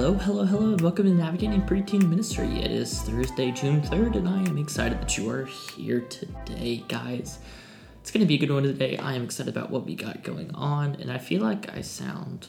Hello, 0.00 0.14
hello, 0.14 0.44
hello, 0.46 0.70
and 0.70 0.80
welcome 0.80 1.04
to 1.04 1.12
Navigating 1.12 1.60
Preteen 1.60 2.08
Ministry. 2.08 2.48
It 2.62 2.70
is 2.70 3.02
Thursday, 3.02 3.50
June 3.50 3.82
3rd, 3.82 4.16
and 4.16 4.26
I 4.26 4.38
am 4.48 4.56
excited 4.56 4.98
that 4.98 5.18
you 5.18 5.28
are 5.28 5.44
here 5.44 6.00
today, 6.00 6.82
guys. 6.88 7.38
It's 8.00 8.10
going 8.10 8.22
to 8.22 8.26
be 8.26 8.36
a 8.36 8.38
good 8.38 8.50
one 8.50 8.62
today. 8.62 8.96
I 8.96 9.12
am 9.12 9.22
excited 9.22 9.54
about 9.54 9.68
what 9.68 9.84
we 9.84 9.94
got 9.94 10.22
going 10.22 10.54
on, 10.54 10.94
and 10.94 11.12
I 11.12 11.18
feel 11.18 11.42
like 11.42 11.76
I 11.76 11.82
sound 11.82 12.46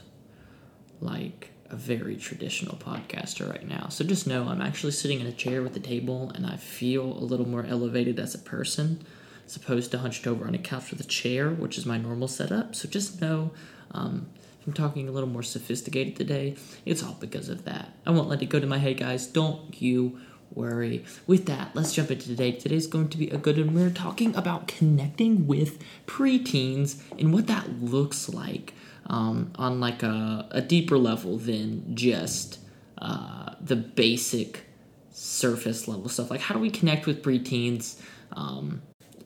like 1.01 1.49
a 1.69 1.75
very 1.75 2.15
traditional 2.15 2.77
podcaster 2.77 3.49
right 3.49 3.67
now. 3.67 3.89
So 3.89 4.05
just 4.05 4.27
know 4.27 4.47
I'm 4.47 4.61
actually 4.61 4.93
sitting 4.93 5.19
in 5.19 5.27
a 5.27 5.33
chair 5.33 5.61
with 5.61 5.75
a 5.75 5.81
table, 5.81 6.31
and 6.33 6.45
I 6.45 6.55
feel 6.55 7.03
a 7.03 7.19
little 7.25 7.49
more 7.49 7.65
elevated 7.65 8.17
as 8.17 8.33
a 8.33 8.39
person, 8.39 9.03
as 9.45 9.57
opposed 9.57 9.91
to 9.91 9.97
hunched 9.97 10.25
over 10.25 10.47
on 10.47 10.55
a 10.55 10.57
couch 10.57 10.89
with 10.89 11.01
a 11.01 11.03
chair, 11.03 11.49
which 11.49 11.77
is 11.77 11.85
my 11.85 11.97
normal 11.97 12.29
setup. 12.29 12.75
So 12.75 12.87
just 12.87 13.19
know 13.19 13.51
um, 13.91 14.27
I'm 14.65 14.73
talking 14.73 15.07
a 15.07 15.11
little 15.11 15.29
more 15.29 15.43
sophisticated 15.43 16.15
today. 16.15 16.55
It's 16.85 17.03
all 17.03 17.17
because 17.19 17.49
of 17.49 17.65
that. 17.65 17.89
I 18.05 18.11
won't 18.11 18.29
let 18.29 18.41
it 18.41 18.47
go 18.47 18.59
to 18.59 18.67
my 18.67 18.77
head, 18.77 18.97
guys. 18.97 19.25
Don't 19.27 19.81
you 19.81 20.19
worry. 20.53 21.03
With 21.27 21.45
that, 21.47 21.71
let's 21.75 21.93
jump 21.93 22.11
into 22.11 22.27
today. 22.27 22.51
Today's 22.51 22.87
going 22.87 23.09
to 23.09 23.17
be 23.17 23.29
a 23.29 23.37
good 23.37 23.57
one. 23.57 23.73
We're 23.73 23.89
talking 23.89 24.35
about 24.35 24.67
connecting 24.67 25.47
with 25.47 25.79
preteens 26.05 27.01
and 27.17 27.33
what 27.33 27.47
that 27.47 27.81
looks 27.81 28.29
like 28.29 28.73
um, 29.07 29.51
on 29.55 29.79
like 29.79 30.03
a, 30.03 30.47
a, 30.51 30.61
deeper 30.61 30.97
level 30.97 31.37
than 31.37 31.95
just 31.95 32.59
uh, 32.99 33.53
the 33.59 33.75
basic 33.75 34.65
surface 35.11 35.87
level 35.87 36.07
stuff. 36.07 36.29
Like 36.29 36.41
how 36.41 36.53
do 36.53 36.61
we 36.61 36.69
connect 36.69 37.07
with 37.07 37.23
preteens? 37.23 37.99
Um, 38.33 38.81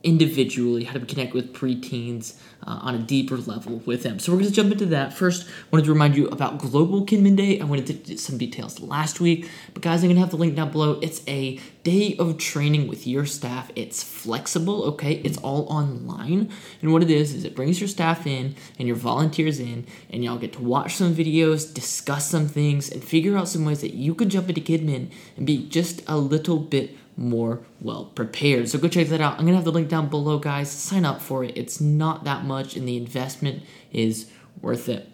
individually, 0.06 0.84
how 0.84 0.94
to 0.94 1.06
connect 1.06 1.34
with 1.34 1.52
preteens 1.52 2.40
uh, 2.66 2.80
on 2.82 2.96
a 2.96 3.00
deeper 3.00 3.38
level 3.38 3.82
with 3.86 4.04
them. 4.04 4.20
So 4.20 4.32
we're 4.32 4.40
going 4.40 4.50
to 4.50 4.56
jump 4.56 4.72
into 4.72 4.86
that. 4.88 5.14
First, 5.14 5.48
I 5.48 5.52
wanted 5.72 5.86
to 5.86 5.92
remind 5.92 6.16
you 6.16 6.28
about 6.28 6.60
Global 6.60 7.06
Kidmin 7.06 7.36
Day. 7.36 7.60
I 7.60 7.66
went 7.66 7.90
into 7.90 8.18
some 8.18 8.38
details 8.38 8.80
last 8.80 9.20
week, 9.20 9.50
but 9.74 9.82
guys, 9.82 10.02
I'm 10.02 10.10
going 10.10 10.16
to 10.16 10.22
have 10.22 10.30
the 10.30 10.38
link 10.38 10.56
down 10.56 10.72
below. 10.72 11.00
It's 11.02 11.22
a 11.28 11.60
day 11.84 12.16
of 12.18 12.38
training 12.38 12.88
with 12.88 13.06
your 13.06 13.26
staff. 13.26 13.72
It's 13.76 14.04
flexible, 14.04 14.84
okay? 14.86 15.14
It's 15.14 15.38
all 15.40 15.68
online. 15.68 16.52
And 16.82 16.94
what 16.94 17.04
it 17.04 17.10
is, 17.10 17.34
is 17.34 17.44
it 17.44 17.56
brings 17.56 17.82
your 17.82 17.88
staff 17.88 18.26
in 18.26 18.56
and 18.78 18.88
your 18.88 18.98
volunteers 18.98 19.60
in, 19.60 19.86
and 20.10 20.24
y'all 20.24 20.38
get 20.38 20.54
to 20.54 20.62
watch 20.62 20.96
some 20.96 21.16
videos, 21.16 21.72
discuss 21.74 22.30
some 22.30 22.48
things, 22.48 22.90
and 22.90 23.04
figure 23.04 23.38
out 23.38 23.48
some 23.48 23.66
ways 23.66 23.82
that 23.82 23.94
you 23.94 24.14
could 24.16 24.30
jump 24.30 24.50
into 24.50 24.62
Kidmin 24.62 25.12
and 25.36 25.46
be 25.46 25.68
just 25.68 26.02
a 26.08 26.18
little 26.18 26.60
bit 26.60 26.96
more 27.18 27.62
well 27.82 28.06
prepared. 28.06 28.70
So 28.70 28.78
go 28.78 28.88
check 28.88 29.08
that 29.08 29.22
out. 29.22 29.34
I'm 29.34 29.42
going 29.42 29.54
to 29.54 29.56
have 29.56 29.66
the 29.66 29.72
link 29.72 29.90
down 29.90 30.10
below, 30.10 30.38
guys. 30.38 30.70
Sign 30.70 31.06
up 31.06 31.22
for 31.22 31.44
it. 31.44 31.58
It's 31.58 31.80
not 31.80 32.24
that 32.26 32.44
much, 32.44 32.76
and 32.76 32.88
the 32.88 32.98
investment 32.98 33.64
is 33.92 34.30
worth 34.62 34.90
it. 34.90 35.10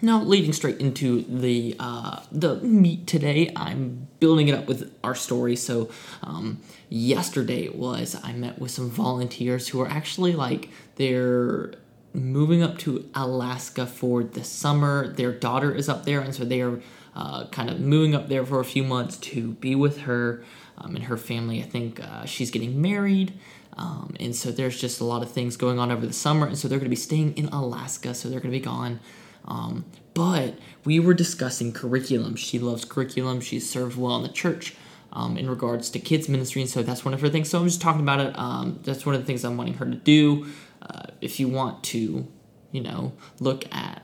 Now, 0.00 0.22
leading 0.22 0.52
straight 0.52 0.80
into 0.80 1.22
the 1.22 1.76
uh, 1.78 2.22
the 2.32 2.56
meat 2.56 3.06
today, 3.06 3.52
I'm 3.54 4.08
building 4.18 4.48
it 4.48 4.54
up 4.54 4.66
with 4.66 4.92
our 5.04 5.14
story. 5.14 5.54
So, 5.54 5.90
um, 6.22 6.60
yesterday 6.88 7.68
was 7.68 8.16
I 8.22 8.32
met 8.32 8.58
with 8.58 8.70
some 8.70 8.90
volunteers 8.90 9.68
who 9.68 9.80
are 9.80 9.88
actually 9.88 10.32
like 10.32 10.70
they're 10.96 11.74
moving 12.14 12.62
up 12.62 12.78
to 12.78 13.08
Alaska 13.14 13.86
for 13.86 14.24
the 14.24 14.42
summer. 14.42 15.12
Their 15.12 15.32
daughter 15.32 15.72
is 15.74 15.88
up 15.88 16.04
there, 16.04 16.20
and 16.20 16.34
so 16.34 16.44
they 16.44 16.62
are 16.62 16.80
uh, 17.14 17.46
kind 17.48 17.70
of 17.70 17.80
moving 17.80 18.14
up 18.14 18.28
there 18.28 18.44
for 18.44 18.60
a 18.60 18.64
few 18.64 18.82
months 18.82 19.16
to 19.18 19.52
be 19.52 19.74
with 19.74 20.02
her 20.02 20.44
um, 20.78 20.96
and 20.96 21.04
her 21.04 21.16
family. 21.16 21.60
I 21.60 21.66
think 21.66 22.00
uh, 22.00 22.24
she's 22.24 22.50
getting 22.50 22.80
married. 22.80 23.32
Um, 23.76 24.14
and 24.20 24.34
so 24.36 24.50
there's 24.50 24.80
just 24.80 25.00
a 25.00 25.04
lot 25.04 25.22
of 25.22 25.30
things 25.30 25.56
going 25.56 25.78
on 25.78 25.90
over 25.90 26.06
the 26.06 26.12
summer. 26.12 26.46
And 26.46 26.58
so 26.58 26.68
they're 26.68 26.78
going 26.78 26.86
to 26.86 26.90
be 26.90 26.96
staying 26.96 27.36
in 27.36 27.46
Alaska. 27.46 28.14
So 28.14 28.28
they're 28.28 28.40
going 28.40 28.52
to 28.52 28.58
be 28.58 28.64
gone. 28.64 29.00
Um, 29.46 29.84
but 30.14 30.58
we 30.84 31.00
were 31.00 31.14
discussing 31.14 31.72
curriculum. 31.72 32.36
She 32.36 32.58
loves 32.58 32.84
curriculum. 32.84 33.40
She's 33.40 33.68
served 33.68 33.96
well 33.96 34.16
in 34.16 34.22
the 34.22 34.28
church 34.28 34.74
um, 35.12 35.36
in 35.36 35.48
regards 35.48 35.90
to 35.90 35.98
kids 35.98 36.28
ministry. 36.28 36.62
And 36.62 36.70
so 36.70 36.82
that's 36.82 37.04
one 37.04 37.14
of 37.14 37.20
her 37.20 37.28
things. 37.28 37.50
So 37.50 37.58
I'm 37.58 37.66
just 37.66 37.80
talking 37.80 38.02
about 38.02 38.20
it. 38.20 38.38
Um, 38.38 38.80
that's 38.84 39.04
one 39.06 39.14
of 39.14 39.20
the 39.20 39.26
things 39.26 39.44
I'm 39.44 39.56
wanting 39.56 39.74
her 39.74 39.86
to 39.86 39.94
do. 39.94 40.46
Uh, 40.80 41.04
if 41.20 41.40
you 41.40 41.48
want 41.48 41.82
to, 41.84 42.26
you 42.72 42.80
know, 42.80 43.12
look 43.40 43.64
at 43.74 44.02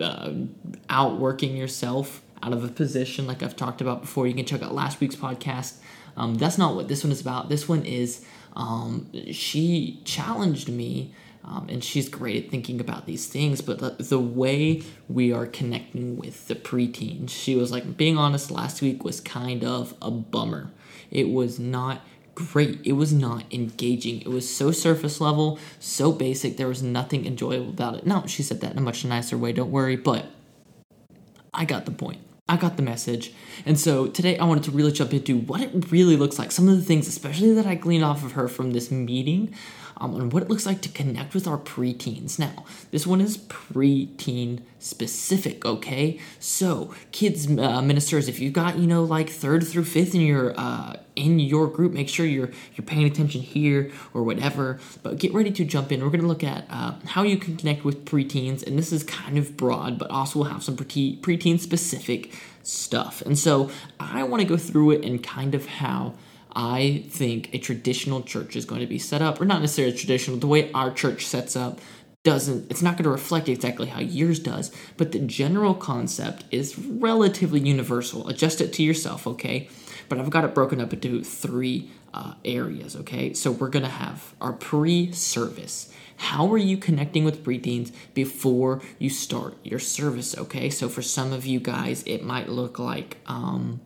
uh, 0.00 0.32
outworking 0.88 1.56
yourself 1.56 2.22
out 2.42 2.52
of 2.52 2.64
a 2.64 2.68
position 2.68 3.26
like 3.26 3.42
I've 3.42 3.56
talked 3.56 3.80
about 3.80 4.00
before, 4.00 4.26
you 4.26 4.34
can 4.34 4.46
check 4.46 4.62
out 4.62 4.74
last 4.74 5.00
week's 5.00 5.16
podcast. 5.16 5.76
Um, 6.16 6.34
that's 6.34 6.58
not 6.58 6.74
what 6.74 6.88
this 6.88 7.04
one 7.04 7.12
is 7.12 7.20
about. 7.20 7.48
This 7.48 7.68
one 7.68 7.84
is 7.84 8.24
um, 8.54 9.10
she 9.30 10.00
challenged 10.04 10.68
me, 10.68 11.14
um, 11.44 11.66
and 11.68 11.82
she's 11.82 12.08
great 12.08 12.44
at 12.44 12.50
thinking 12.50 12.80
about 12.80 13.06
these 13.06 13.26
things. 13.26 13.60
But 13.60 13.78
the, 13.78 13.90
the 14.02 14.18
way 14.18 14.82
we 15.08 15.32
are 15.32 15.46
connecting 15.46 16.16
with 16.16 16.48
the 16.48 16.54
preteens, 16.54 17.30
she 17.30 17.54
was 17.54 17.70
like, 17.70 17.96
being 17.96 18.18
honest, 18.18 18.50
last 18.50 18.82
week 18.82 19.04
was 19.04 19.20
kind 19.20 19.64
of 19.64 19.94
a 20.02 20.10
bummer. 20.10 20.70
It 21.10 21.30
was 21.30 21.58
not 21.58 22.02
great. 22.34 22.80
It 22.84 22.92
was 22.92 23.12
not 23.12 23.44
engaging. 23.52 24.20
It 24.22 24.28
was 24.28 24.54
so 24.54 24.70
surface 24.70 25.20
level, 25.20 25.58
so 25.78 26.12
basic. 26.12 26.56
There 26.56 26.68
was 26.68 26.82
nothing 26.82 27.26
enjoyable 27.26 27.70
about 27.70 27.96
it. 27.96 28.06
No, 28.06 28.26
she 28.26 28.42
said 28.42 28.60
that 28.62 28.72
in 28.72 28.78
a 28.78 28.82
much 28.82 29.04
nicer 29.04 29.36
way. 29.36 29.52
Don't 29.52 29.70
worry, 29.70 29.96
but 29.96 30.26
I 31.52 31.64
got 31.64 31.84
the 31.84 31.90
point. 31.90 32.20
I 32.50 32.56
got 32.56 32.76
the 32.76 32.82
message. 32.82 33.32
And 33.64 33.78
so 33.78 34.08
today 34.08 34.36
I 34.36 34.44
wanted 34.44 34.64
to 34.64 34.72
really 34.72 34.90
jump 34.90 35.14
into 35.14 35.38
what 35.38 35.60
it 35.60 35.92
really 35.92 36.16
looks 36.16 36.36
like. 36.36 36.50
Some 36.50 36.68
of 36.68 36.76
the 36.76 36.82
things, 36.82 37.06
especially 37.06 37.54
that 37.54 37.64
I 37.64 37.76
gleaned 37.76 38.02
off 38.02 38.24
of 38.24 38.32
her 38.32 38.48
from 38.48 38.72
this 38.72 38.90
meeting, 38.90 39.54
um, 40.00 40.14
on 40.14 40.30
what 40.30 40.42
it 40.42 40.48
looks 40.48 40.66
like 40.66 40.80
to 40.82 40.88
connect 40.88 41.34
with 41.34 41.46
our 41.46 41.58
preteens. 41.58 42.38
Now, 42.38 42.64
this 42.90 43.06
one 43.06 43.20
is 43.20 43.36
preteen 43.36 44.60
specific, 44.78 45.64
okay? 45.64 46.18
So, 46.38 46.94
kids 47.12 47.46
uh, 47.46 47.82
ministers, 47.82 48.28
if 48.28 48.40
you've 48.40 48.54
got 48.54 48.78
you 48.78 48.86
know 48.86 49.04
like 49.04 49.28
third 49.28 49.66
through 49.66 49.84
fifth 49.84 50.14
in 50.14 50.22
your 50.22 50.54
uh, 50.58 50.96
in 51.16 51.38
your 51.38 51.66
group, 51.66 51.92
make 51.92 52.08
sure 52.08 52.24
you're 52.24 52.50
you're 52.74 52.86
paying 52.86 53.04
attention 53.04 53.42
here 53.42 53.92
or 54.14 54.22
whatever. 54.22 54.80
But 55.02 55.18
get 55.18 55.34
ready 55.34 55.50
to 55.52 55.64
jump 55.64 55.92
in. 55.92 56.02
We're 56.02 56.10
going 56.10 56.22
to 56.22 56.26
look 56.26 56.44
at 56.44 56.64
uh, 56.70 56.94
how 57.06 57.22
you 57.22 57.36
can 57.36 57.56
connect 57.56 57.84
with 57.84 58.04
preteens, 58.06 58.66
and 58.66 58.78
this 58.78 58.92
is 58.92 59.04
kind 59.04 59.36
of 59.36 59.56
broad, 59.56 59.98
but 59.98 60.10
also 60.10 60.40
we'll 60.40 60.48
have 60.48 60.62
some 60.62 60.76
prete- 60.76 61.20
preteen 61.20 61.60
specific 61.60 62.32
stuff. 62.62 63.20
And 63.22 63.38
so, 63.38 63.70
I 63.98 64.22
want 64.22 64.42
to 64.42 64.48
go 64.48 64.56
through 64.56 64.92
it 64.92 65.04
and 65.04 65.22
kind 65.22 65.54
of 65.54 65.66
how 65.66 66.14
I 66.52 67.04
think 67.08 67.54
a 67.54 67.58
traditional 67.58 68.22
church 68.22 68.56
is 68.56 68.64
going 68.64 68.80
to 68.80 68.86
be 68.86 68.98
set 68.98 69.22
up, 69.22 69.40
or 69.40 69.44
not 69.44 69.60
necessarily 69.60 69.96
traditional, 69.96 70.38
the 70.38 70.46
way 70.46 70.72
our 70.72 70.90
church 70.90 71.26
sets 71.26 71.56
up 71.56 71.80
doesn't 72.22 72.70
it's 72.70 72.82
not 72.82 72.96
going 72.96 73.04
to 73.04 73.10
reflect 73.10 73.48
exactly 73.48 73.86
how 73.86 74.00
yours 74.00 74.38
does 74.38 74.70
but 74.98 75.12
the 75.12 75.18
general 75.18 75.72
concept 75.72 76.44
is 76.50 76.78
relatively 76.78 77.60
universal. 77.60 78.28
Adjust 78.28 78.60
it 78.60 78.72
to 78.74 78.82
yourself 78.82 79.26
okay? 79.26 79.68
But 80.08 80.18
i've 80.18 80.28
got 80.28 80.44
it 80.44 80.54
broken 80.54 80.80
up 80.80 80.92
into 80.92 81.22
three 81.24 81.90
uh, 82.12 82.34
areas 82.44 82.94
okay? 82.94 83.32
So 83.32 83.50
we're 83.50 83.70
going 83.70 83.84
to 83.84 83.88
have 83.88 84.34
our 84.40 84.52
pre-service. 84.52 85.90
How 86.16 86.52
are 86.52 86.58
you 86.58 86.76
connecting 86.76 87.24
with 87.24 87.42
preteens 87.42 87.90
before 88.12 88.82
you 88.98 89.08
start 89.08 89.56
your 89.64 89.78
service 89.78 90.36
okay? 90.36 90.68
So 90.68 90.90
for 90.90 91.00
some 91.00 91.32
of 91.32 91.46
you 91.46 91.58
guys 91.58 92.02
it 92.04 92.22
might 92.22 92.50
look 92.50 92.78
like 92.78 93.16
um, 93.24 93.80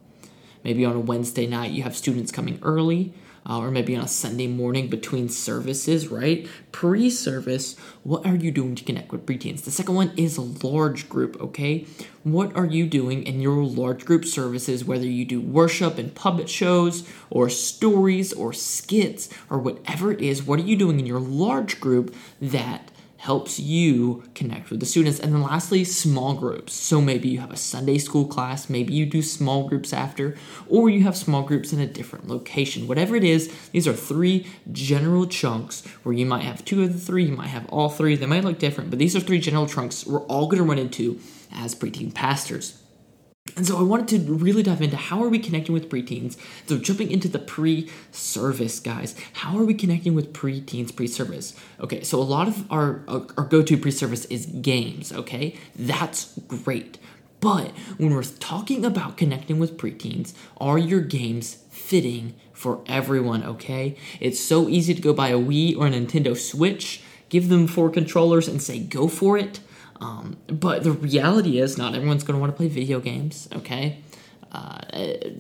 Maybe 0.64 0.84
on 0.84 0.96
a 0.96 1.00
Wednesday 1.00 1.46
night, 1.46 1.72
you 1.72 1.82
have 1.82 1.94
students 1.94 2.32
coming 2.32 2.58
early, 2.62 3.12
uh, 3.46 3.58
or 3.58 3.70
maybe 3.70 3.94
on 3.94 4.04
a 4.04 4.08
Sunday 4.08 4.46
morning 4.46 4.88
between 4.88 5.28
services, 5.28 6.08
right? 6.08 6.48
Pre 6.72 7.10
service, 7.10 7.76
what 8.02 8.24
are 8.24 8.34
you 8.34 8.50
doing 8.50 8.74
to 8.74 8.84
connect 8.84 9.12
with 9.12 9.26
preteens? 9.26 9.64
The 9.64 9.70
second 9.70 9.94
one 9.94 10.12
is 10.16 10.38
a 10.38 10.66
large 10.66 11.08
group, 11.08 11.40
okay? 11.40 11.86
What 12.22 12.56
are 12.56 12.64
you 12.64 12.86
doing 12.86 13.22
in 13.24 13.40
your 13.40 13.62
large 13.62 14.06
group 14.06 14.24
services, 14.24 14.84
whether 14.84 15.04
you 15.04 15.26
do 15.26 15.40
worship 15.40 15.98
and 15.98 16.14
puppet 16.14 16.48
shows, 16.48 17.06
or 17.28 17.50
stories, 17.50 18.32
or 18.32 18.54
skits, 18.54 19.28
or 19.50 19.58
whatever 19.58 20.10
it 20.10 20.22
is? 20.22 20.42
What 20.42 20.60
are 20.60 20.62
you 20.62 20.76
doing 20.76 20.98
in 20.98 21.06
your 21.06 21.20
large 21.20 21.80
group 21.80 22.14
that 22.40 22.90
helps 23.24 23.58
you 23.58 24.22
connect 24.34 24.68
with 24.68 24.80
the 24.80 24.86
students. 24.86 25.18
And 25.18 25.32
then 25.32 25.40
lastly, 25.40 25.82
small 25.82 26.34
groups. 26.34 26.74
So 26.74 27.00
maybe 27.00 27.30
you 27.30 27.38
have 27.38 27.50
a 27.50 27.56
Sunday 27.56 27.96
school 27.96 28.26
class, 28.26 28.68
maybe 28.68 28.92
you 28.92 29.06
do 29.06 29.22
small 29.22 29.66
groups 29.66 29.94
after, 29.94 30.36
or 30.68 30.90
you 30.90 31.04
have 31.04 31.16
small 31.16 31.42
groups 31.42 31.72
in 31.72 31.80
a 31.80 31.86
different 31.86 32.28
location. 32.28 32.86
Whatever 32.86 33.16
it 33.16 33.24
is, 33.24 33.50
these 33.72 33.88
are 33.88 33.94
three 33.94 34.46
general 34.70 35.26
chunks 35.26 35.86
where 36.02 36.14
you 36.14 36.26
might 36.26 36.42
have 36.42 36.66
two 36.66 36.82
of 36.82 36.92
the 36.92 37.00
three, 37.00 37.24
you 37.24 37.34
might 37.34 37.46
have 37.46 37.66
all 37.70 37.88
three. 37.88 38.14
They 38.14 38.26
might 38.26 38.44
look 38.44 38.58
different, 38.58 38.90
but 38.90 38.98
these 38.98 39.16
are 39.16 39.20
three 39.20 39.40
general 39.40 39.66
chunks 39.66 40.06
we're 40.06 40.20
all 40.26 40.50
to 40.50 40.62
run 40.62 40.78
into 40.78 41.18
as 41.50 41.74
preteen 41.74 42.12
pastors. 42.12 42.83
And 43.56 43.66
so 43.66 43.78
I 43.78 43.82
wanted 43.82 44.08
to 44.26 44.32
really 44.34 44.62
dive 44.62 44.82
into 44.82 44.96
how 44.96 45.22
are 45.22 45.28
we 45.28 45.38
connecting 45.38 45.72
with 45.72 45.88
preteens. 45.88 46.36
So 46.66 46.76
jumping 46.76 47.10
into 47.10 47.28
the 47.28 47.38
pre-service, 47.38 48.80
guys. 48.80 49.14
How 49.34 49.56
are 49.56 49.64
we 49.64 49.74
connecting 49.74 50.14
with 50.14 50.32
preteens 50.32 50.94
pre-service? 50.94 51.54
Okay, 51.80 52.02
so 52.02 52.18
a 52.18 52.22
lot 52.22 52.48
of 52.48 52.70
our 52.70 53.04
uh, 53.06 53.20
our 53.36 53.44
go-to 53.44 53.76
pre-service 53.76 54.24
is 54.26 54.46
games. 54.46 55.12
Okay, 55.12 55.56
that's 55.76 56.36
great. 56.48 56.98
But 57.40 57.72
when 57.98 58.14
we're 58.14 58.22
talking 58.22 58.84
about 58.84 59.16
connecting 59.16 59.58
with 59.58 59.76
preteens, 59.76 60.32
are 60.56 60.78
your 60.78 61.00
games 61.00 61.58
fitting 61.70 62.34
for 62.52 62.82
everyone? 62.86 63.44
Okay, 63.44 63.96
it's 64.18 64.40
so 64.40 64.68
easy 64.68 64.94
to 64.94 65.02
go 65.02 65.12
buy 65.12 65.28
a 65.28 65.38
Wii 65.38 65.76
or 65.76 65.86
a 65.86 65.90
Nintendo 65.90 66.36
Switch, 66.36 67.02
give 67.28 67.50
them 67.50 67.66
four 67.68 67.90
controllers, 67.90 68.48
and 68.48 68.60
say 68.60 68.80
go 68.80 69.06
for 69.06 69.38
it 69.38 69.60
Um, 70.00 70.36
but 70.46 70.84
the 70.84 70.92
reality 70.92 71.58
is, 71.58 71.78
not 71.78 71.94
everyone's 71.94 72.24
going 72.24 72.34
to 72.34 72.40
want 72.40 72.52
to 72.52 72.56
play 72.56 72.68
video 72.68 73.00
games, 73.00 73.48
okay? 73.54 73.98
Uh, 74.54 74.78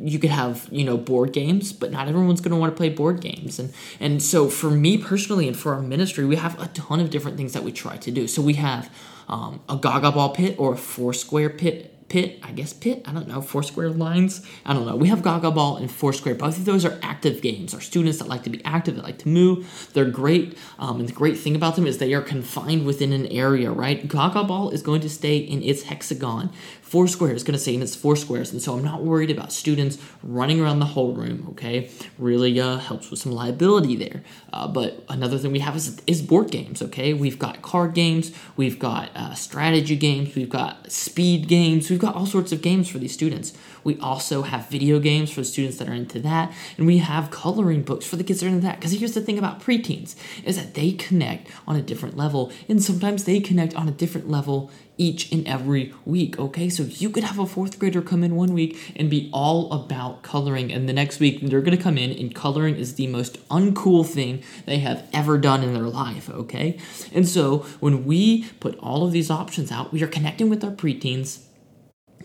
you 0.02 0.18
could 0.18 0.30
have 0.30 0.68
you 0.72 0.82
know 0.82 0.96
board 0.96 1.32
games 1.32 1.72
but 1.72 1.92
not 1.92 2.08
everyone's 2.08 2.40
going 2.40 2.50
to 2.50 2.56
want 2.56 2.72
to 2.72 2.76
play 2.76 2.88
board 2.88 3.20
games 3.20 3.60
and 3.60 3.72
and 4.00 4.20
so 4.20 4.48
for 4.48 4.72
me 4.72 4.98
personally 4.98 5.46
and 5.46 5.56
for 5.56 5.72
our 5.72 5.80
ministry 5.80 6.24
we 6.24 6.34
have 6.34 6.60
a 6.60 6.66
ton 6.68 6.98
of 6.98 7.10
different 7.10 7.36
things 7.36 7.52
that 7.52 7.62
we 7.62 7.70
try 7.70 7.96
to 7.96 8.10
do 8.10 8.26
so 8.26 8.42
we 8.42 8.54
have 8.54 8.92
um, 9.28 9.60
a 9.68 9.76
gaga 9.76 10.10
ball 10.10 10.30
pit 10.30 10.56
or 10.58 10.74
a 10.74 10.76
four 10.76 11.12
square 11.12 11.48
pit 11.48 11.93
pit, 12.14 12.38
I 12.44 12.52
guess 12.52 12.72
pit, 12.72 13.02
I 13.06 13.12
don't 13.12 13.26
know, 13.26 13.40
Foursquare 13.40 13.90
lines, 13.90 14.46
I 14.64 14.72
don't 14.72 14.86
know. 14.86 14.94
We 14.94 15.08
have 15.08 15.20
Gaga 15.20 15.50
Ball 15.50 15.78
and 15.78 15.90
Foursquare. 15.90 16.36
Both 16.36 16.58
of 16.58 16.64
those 16.64 16.84
are 16.84 16.96
active 17.02 17.42
games. 17.42 17.74
Our 17.74 17.80
students 17.80 18.18
that 18.18 18.28
like 18.28 18.44
to 18.44 18.50
be 18.50 18.64
active, 18.64 18.94
that 18.94 19.02
like 19.02 19.18
to 19.18 19.28
move, 19.28 19.90
they're 19.94 20.04
great. 20.04 20.56
Um, 20.78 21.00
and 21.00 21.08
the 21.08 21.12
great 21.12 21.36
thing 21.36 21.56
about 21.56 21.74
them 21.74 21.88
is 21.88 21.98
they 21.98 22.14
are 22.14 22.22
confined 22.22 22.86
within 22.86 23.12
an 23.12 23.26
area, 23.26 23.72
right? 23.72 24.06
Gaga 24.06 24.44
Ball 24.44 24.70
is 24.70 24.80
going 24.80 25.00
to 25.00 25.10
stay 25.10 25.38
in 25.38 25.60
its 25.64 25.82
hexagon. 25.82 26.50
Foursquare 26.94 27.32
is 27.32 27.42
going 27.42 27.58
to 27.58 27.72
in 27.72 27.82
its 27.82 27.96
four 27.96 28.14
squares, 28.14 28.52
and 28.52 28.62
so 28.62 28.72
I'm 28.72 28.84
not 28.84 29.02
worried 29.02 29.32
about 29.32 29.50
students 29.52 29.98
running 30.22 30.60
around 30.60 30.78
the 30.78 30.86
whole 30.86 31.12
room. 31.12 31.48
Okay, 31.50 31.90
really 32.20 32.60
uh, 32.60 32.76
helps 32.76 33.10
with 33.10 33.18
some 33.18 33.32
liability 33.32 33.96
there. 33.96 34.22
Uh, 34.52 34.68
but 34.68 35.04
another 35.08 35.36
thing 35.36 35.50
we 35.50 35.58
have 35.58 35.74
is, 35.74 36.00
is 36.06 36.22
board 36.22 36.52
games. 36.52 36.80
Okay, 36.80 37.12
we've 37.12 37.36
got 37.36 37.62
card 37.62 37.94
games, 37.94 38.30
we've 38.56 38.78
got 38.78 39.10
uh, 39.16 39.34
strategy 39.34 39.96
games, 39.96 40.36
we've 40.36 40.48
got 40.48 40.92
speed 40.92 41.48
games, 41.48 41.90
we've 41.90 41.98
got 41.98 42.14
all 42.14 42.26
sorts 42.26 42.52
of 42.52 42.62
games 42.62 42.88
for 42.88 42.98
these 42.98 43.12
students. 43.12 43.54
We 43.82 43.98
also 43.98 44.42
have 44.42 44.68
video 44.68 45.00
games 45.00 45.32
for 45.32 45.40
the 45.40 45.46
students 45.46 45.78
that 45.78 45.88
are 45.88 45.94
into 45.94 46.20
that, 46.20 46.54
and 46.78 46.86
we 46.86 46.98
have 46.98 47.32
coloring 47.32 47.82
books 47.82 48.06
for 48.06 48.14
the 48.14 48.22
kids 48.22 48.38
that 48.38 48.46
are 48.46 48.50
into 48.50 48.60
that. 48.60 48.78
Because 48.78 48.92
here's 48.92 49.14
the 49.14 49.20
thing 49.20 49.36
about 49.36 49.60
preteens 49.60 50.14
is 50.44 50.56
that 50.56 50.74
they 50.74 50.92
connect 50.92 51.50
on 51.66 51.74
a 51.74 51.82
different 51.82 52.16
level, 52.16 52.52
and 52.68 52.80
sometimes 52.80 53.24
they 53.24 53.40
connect 53.40 53.74
on 53.74 53.88
a 53.88 53.92
different 53.92 54.30
level 54.30 54.70
each 54.96 55.32
and 55.32 55.46
every 55.46 55.92
week. 56.04 56.38
Okay, 56.38 56.68
so 56.68 56.84
you 56.84 57.10
could 57.10 57.24
have 57.24 57.38
a 57.38 57.46
fourth 57.46 57.78
grader 57.78 58.02
come 58.02 58.22
in 58.22 58.36
one 58.36 58.52
week 58.52 58.92
and 58.96 59.10
be 59.10 59.28
all 59.32 59.72
about 59.72 60.22
coloring, 60.22 60.72
and 60.72 60.88
the 60.88 60.92
next 60.92 61.20
week 61.20 61.40
they're 61.40 61.60
gonna 61.60 61.76
come 61.76 61.98
in 61.98 62.10
and 62.12 62.34
coloring 62.34 62.76
is 62.76 62.94
the 62.94 63.06
most 63.06 63.46
uncool 63.48 64.06
thing 64.06 64.42
they 64.66 64.78
have 64.78 65.08
ever 65.12 65.38
done 65.38 65.62
in 65.62 65.74
their 65.74 65.88
life. 65.88 66.30
Okay, 66.30 66.78
and 67.12 67.28
so 67.28 67.58
when 67.80 68.04
we 68.04 68.44
put 68.60 68.78
all 68.78 69.04
of 69.04 69.12
these 69.12 69.30
options 69.30 69.72
out, 69.72 69.92
we 69.92 70.02
are 70.02 70.08
connecting 70.08 70.48
with 70.48 70.62
our 70.64 70.70
preteens 70.70 71.44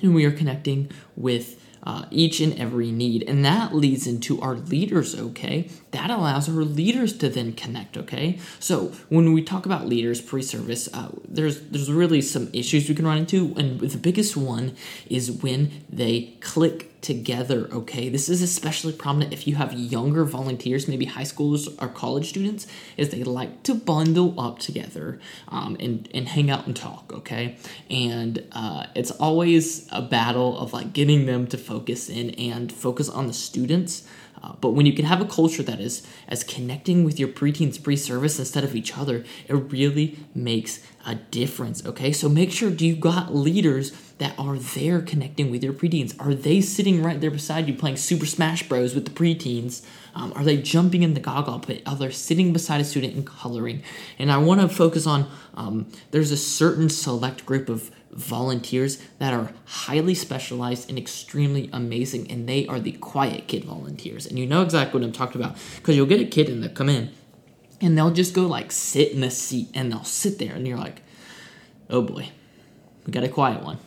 and 0.01 0.15
we 0.15 0.25
are 0.25 0.31
connecting 0.31 0.89
with 1.15 1.68
uh, 1.83 2.05
each 2.11 2.39
and 2.39 2.57
every 2.59 2.91
need. 2.91 3.23
And 3.27 3.43
that 3.45 3.73
leads 3.73 4.07
into 4.07 4.39
our 4.41 4.55
leaders, 4.55 5.17
okay? 5.19 5.69
That 5.91 6.09
allows 6.09 6.49
our 6.49 6.63
leaders 6.63 7.17
to 7.17 7.29
then 7.29 7.53
connect, 7.53 7.97
okay? 7.97 8.39
So 8.59 8.93
when 9.09 9.33
we 9.33 9.43
talk 9.43 9.65
about 9.65 9.87
leaders 9.87 10.21
pre-service, 10.21 10.89
uh, 10.93 11.09
there's 11.27 11.61
there's 11.61 11.91
really 11.91 12.21
some 12.21 12.49
issues 12.53 12.89
we 12.89 12.95
can 12.95 13.05
run 13.05 13.19
into, 13.19 13.53
and 13.57 13.79
the 13.79 13.97
biggest 13.97 14.35
one 14.35 14.75
is 15.09 15.31
when 15.31 15.83
they 15.89 16.35
click 16.41 16.88
together, 17.01 17.69
okay? 17.71 18.09
This 18.09 18.29
is 18.29 18.41
especially 18.41 18.93
prominent 18.93 19.33
if 19.33 19.47
you 19.47 19.55
have 19.55 19.73
younger 19.73 20.25
volunteers, 20.25 20.87
maybe 20.87 21.05
high 21.05 21.23
schoolers 21.23 21.67
or 21.81 21.87
college 21.87 22.29
students, 22.29 22.67
is 22.97 23.09
they 23.09 23.23
like 23.23 23.63
to 23.63 23.75
bundle 23.75 24.39
up 24.39 24.59
together 24.59 25.19
um, 25.47 25.77
and, 25.79 26.09
and 26.13 26.27
hang 26.27 26.49
out 26.49 26.67
and 26.67 26.75
talk, 26.75 27.11
okay? 27.13 27.57
And 27.89 28.43
uh, 28.51 28.87
it's 28.95 29.11
always 29.11 29.87
a 29.91 30.01
battle 30.01 30.57
of 30.57 30.73
like 30.73 30.93
getting 30.93 31.25
them 31.25 31.47
to 31.47 31.57
focus 31.57 32.09
in 32.09 32.31
and 32.31 32.71
focus 32.71 33.09
on 33.09 33.27
the 33.27 33.33
students 33.33 34.07
uh, 34.41 34.53
but 34.61 34.71
when 34.71 34.85
you 34.85 34.93
can 34.93 35.05
have 35.05 35.21
a 35.21 35.25
culture 35.25 35.63
that 35.63 35.79
is 35.79 36.05
as 36.27 36.43
connecting 36.43 37.03
with 37.03 37.19
your 37.19 37.29
preteens 37.29 37.81
pre-service 37.81 38.39
instead 38.39 38.63
of 38.63 38.75
each 38.75 38.97
other, 38.97 39.23
it 39.47 39.53
really 39.53 40.17
makes 40.33 40.79
a 41.05 41.15
difference. 41.15 41.85
Okay, 41.85 42.11
so 42.11 42.29
make 42.29 42.51
sure 42.51 42.69
you 42.69 42.95
got 42.95 43.35
leaders 43.35 43.91
that 44.19 44.33
are 44.37 44.57
there 44.57 45.01
connecting 45.01 45.49
with 45.49 45.63
your 45.63 45.73
preteens. 45.73 46.13
Are 46.19 46.33
they 46.33 46.61
sitting 46.61 47.01
right 47.01 47.19
there 47.19 47.31
beside 47.31 47.67
you 47.67 47.73
playing 47.73 47.97
Super 47.97 48.25
Smash 48.25 48.67
Bros 48.67 48.93
with 48.93 49.05
the 49.05 49.11
preteens? 49.11 49.85
Um, 50.19 50.33
are 50.35 50.43
they 50.43 50.57
jumping 50.57 51.01
in 51.03 51.13
the 51.13 51.21
gaga 51.21 51.57
pit? 51.59 51.81
Are 51.85 51.95
they 51.95 52.11
sitting 52.11 52.51
beside 52.51 52.81
a 52.81 52.83
student 52.83 53.15
and 53.15 53.25
coloring? 53.25 53.83
And 54.17 54.29
I 54.29 54.37
want 54.37 54.59
to 54.59 54.67
focus 54.67 55.07
on 55.07 55.29
um, 55.53 55.89
there's 56.11 56.31
a 56.31 56.37
certain 56.37 56.89
select 56.89 57.45
group 57.45 57.69
of 57.69 57.89
volunteers 58.11 59.01
that 59.19 59.33
are 59.33 59.53
highly 59.65 60.13
specialized 60.13 60.89
and 60.89 60.97
extremely 60.97 61.69
amazing, 61.71 62.29
and 62.29 62.49
they 62.49 62.67
are 62.67 62.81
the 62.81 62.91
quiet 62.93 63.47
kid 63.47 63.63
volunteers. 63.63 64.25
And 64.25 64.37
you 64.37 64.45
know 64.45 64.61
exactly 64.61 64.99
what 64.99 65.05
I'm 65.05 65.13
talking 65.13 65.41
about 65.41 65.57
because 65.77 65.95
you'll 65.95 66.05
get 66.05 66.19
a 66.19 66.25
kid 66.25 66.49
and 66.49 66.61
they'll 66.61 66.71
come 66.71 66.89
in 66.89 67.11
and 67.79 67.97
they'll 67.97 68.11
just 68.11 68.33
go 68.33 68.45
like 68.45 68.73
sit 68.73 69.13
in 69.13 69.23
a 69.23 69.31
seat 69.31 69.69
and 69.73 69.89
they'll 69.89 70.03
sit 70.03 70.37
there, 70.37 70.53
and 70.53 70.67
you're 70.67 70.77
like, 70.77 71.01
oh 71.89 72.01
boy, 72.01 72.29
we 73.05 73.13
got 73.13 73.23
a 73.23 73.29
quiet 73.29 73.63
one 73.63 73.77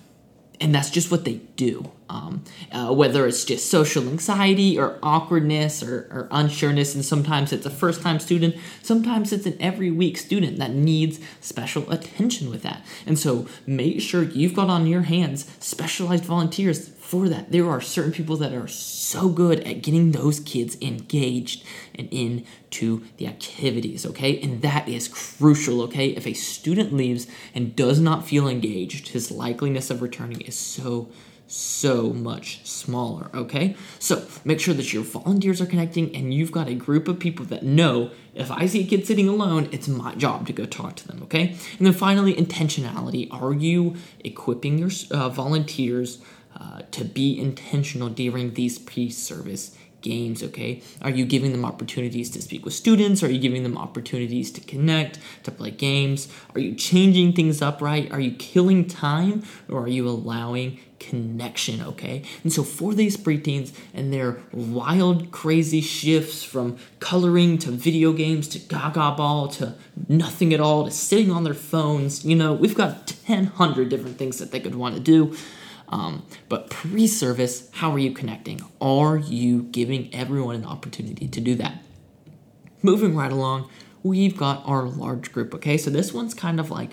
and 0.62 0.73
that's 0.73 0.90
just 0.90 1.11
what 1.11 1.25
they 1.25 1.40
do. 1.56 1.90
Um, 2.12 2.44
uh, 2.70 2.92
whether 2.92 3.26
it's 3.26 3.42
just 3.42 3.70
social 3.70 4.06
anxiety 4.06 4.78
or 4.78 4.98
awkwardness 5.02 5.82
or, 5.82 6.08
or 6.10 6.28
unsureness, 6.30 6.94
and 6.94 7.02
sometimes 7.02 7.54
it's 7.54 7.64
a 7.64 7.70
first 7.70 8.02
time 8.02 8.18
student, 8.18 8.54
sometimes 8.82 9.32
it's 9.32 9.46
an 9.46 9.56
every 9.58 9.90
week 9.90 10.18
student 10.18 10.58
that 10.58 10.72
needs 10.74 11.18
special 11.40 11.90
attention 11.90 12.50
with 12.50 12.62
that. 12.64 12.84
And 13.06 13.18
so 13.18 13.46
make 13.66 14.02
sure 14.02 14.24
you've 14.24 14.52
got 14.52 14.68
on 14.68 14.86
your 14.86 15.02
hands 15.02 15.50
specialized 15.58 16.26
volunteers 16.26 16.90
for 16.90 17.30
that. 17.30 17.50
There 17.50 17.68
are 17.70 17.80
certain 17.80 18.12
people 18.12 18.36
that 18.36 18.52
are 18.52 18.68
so 18.68 19.30
good 19.30 19.60
at 19.60 19.82
getting 19.82 20.12
those 20.12 20.38
kids 20.40 20.76
engaged 20.82 21.64
and 21.94 22.12
into 22.12 23.04
the 23.16 23.26
activities, 23.26 24.04
okay? 24.04 24.38
And 24.40 24.60
that 24.60 24.86
is 24.86 25.08
crucial, 25.08 25.80
okay? 25.82 26.08
If 26.08 26.26
a 26.26 26.34
student 26.34 26.92
leaves 26.92 27.26
and 27.54 27.74
does 27.74 28.00
not 28.00 28.26
feel 28.26 28.48
engaged, 28.48 29.08
his 29.08 29.30
likeliness 29.30 29.90
of 29.90 30.02
returning 30.02 30.42
is 30.42 30.56
so 30.56 31.08
so 31.52 32.12
much 32.14 32.64
smaller, 32.64 33.31
okay? 33.34 33.76
So 33.99 34.26
make 34.44 34.58
sure 34.58 34.72
that 34.72 34.93
your 34.93 35.02
volunteers 35.02 35.60
are 35.60 35.66
connecting 35.66 36.14
and 36.16 36.32
you've 36.32 36.50
got 36.50 36.66
a 36.66 36.75
group 36.75 37.08
of 37.08 37.19
people 37.19 37.44
that 37.46 37.62
know 37.62 38.10
if 38.34 38.50
I 38.50 38.64
see 38.64 38.84
a 38.84 38.87
kid 38.87 39.06
sitting 39.06 39.28
alone, 39.28 39.69
it's 39.70 39.87
my 39.87 40.14
job 40.14 40.46
to 40.46 40.54
go 40.54 40.64
talk 40.64 40.96
to 40.96 41.08
them, 41.08 41.22
okay? 41.25 41.49
And 41.78 41.87
then 41.87 41.93
finally, 41.93 42.34
intentionality. 42.34 43.28
Are 43.31 43.52
you 43.52 43.96
equipping 44.25 44.78
your 44.78 44.90
uh, 45.10 45.28
volunteers 45.28 46.22
uh, 46.58 46.82
to 46.93 47.04
be 47.04 47.38
intentional 47.38 48.08
during 48.08 48.55
these 48.55 48.78
pre-service 48.78 49.76
games 50.02 50.43
okay? 50.43 50.82
Are 51.00 51.10
you 51.10 51.25
giving 51.25 51.52
them 51.52 51.64
opportunities 51.64 52.31
to 52.31 52.43
speak 52.43 52.64
with 52.64 52.75
students? 52.75 53.22
Are 53.22 53.31
you 53.31 53.38
giving 53.38 53.62
them 53.62 53.78
opportunities 53.78 54.50
to 54.52 54.60
connect 54.60 55.19
to 55.44 55.50
play 55.50 55.70
games? 55.70 56.28
Are 56.54 56.60
you 56.60 56.75
changing 56.75 57.32
things 57.32 57.62
up 57.62 57.81
right? 57.81 58.10
Are 58.12 58.20
you 58.20 58.32
killing 58.32 58.87
time 58.87 59.44
or 59.69 59.84
are 59.84 59.88
you 59.88 60.08
allowing 60.08 60.81
connection 60.99 61.81
okay? 61.81 62.22
And 62.43 62.52
so 62.52 62.62
for 62.62 62.94
these 62.94 63.16
preteens 63.16 63.72
and 63.94 64.12
their 64.12 64.41
wild 64.53 65.31
crazy 65.31 65.81
shifts 65.81 66.44
from 66.44 66.76
coloring 67.00 67.58
to 67.58 67.70
video 67.70 68.12
games 68.12 68.48
to 68.48 68.58
gaga 68.58 69.15
ball 69.17 69.48
to 69.48 69.74
nothing 70.08 70.53
at 70.53 70.60
all 70.60 70.84
to 70.84 70.91
sitting 70.91 71.31
on 71.31 71.44
their 71.44 71.55
phones 71.55 72.24
you 72.24 72.36
know 72.36 72.53
we've 72.53 72.74
got 72.74 73.15
100 73.26 73.88
different 73.88 74.19
things 74.19 74.38
that 74.38 74.50
they 74.50 74.60
could 74.60 74.74
want 74.74 74.94
to 74.94 75.00
do 75.00 75.34
um, 75.93 76.25
but 76.49 76.70
pre 76.70 77.06
service, 77.06 77.69
how 77.75 77.93
are 77.93 77.99
you 77.99 78.13
connecting? 78.13 78.63
Are 78.81 79.19
you 79.19 79.65
giving 79.65 80.13
everyone 80.15 80.56
an 80.56 80.65
opportunity 80.65 81.29
to 81.29 81.41
do 81.41 81.55
that? 81.56 81.82
Moving 82.82 83.15
right 83.15 83.31
along, 83.31 83.69
we've 84.03 84.37
got 84.37 84.63
our 84.67 84.84
large 84.84 85.32
group, 85.32 85.55
okay? 85.55 85.77
So 85.77 85.91
this 85.91 86.13
one's 86.13 86.34
kind 86.34 86.58
of 86.58 86.70
like 86.70 86.91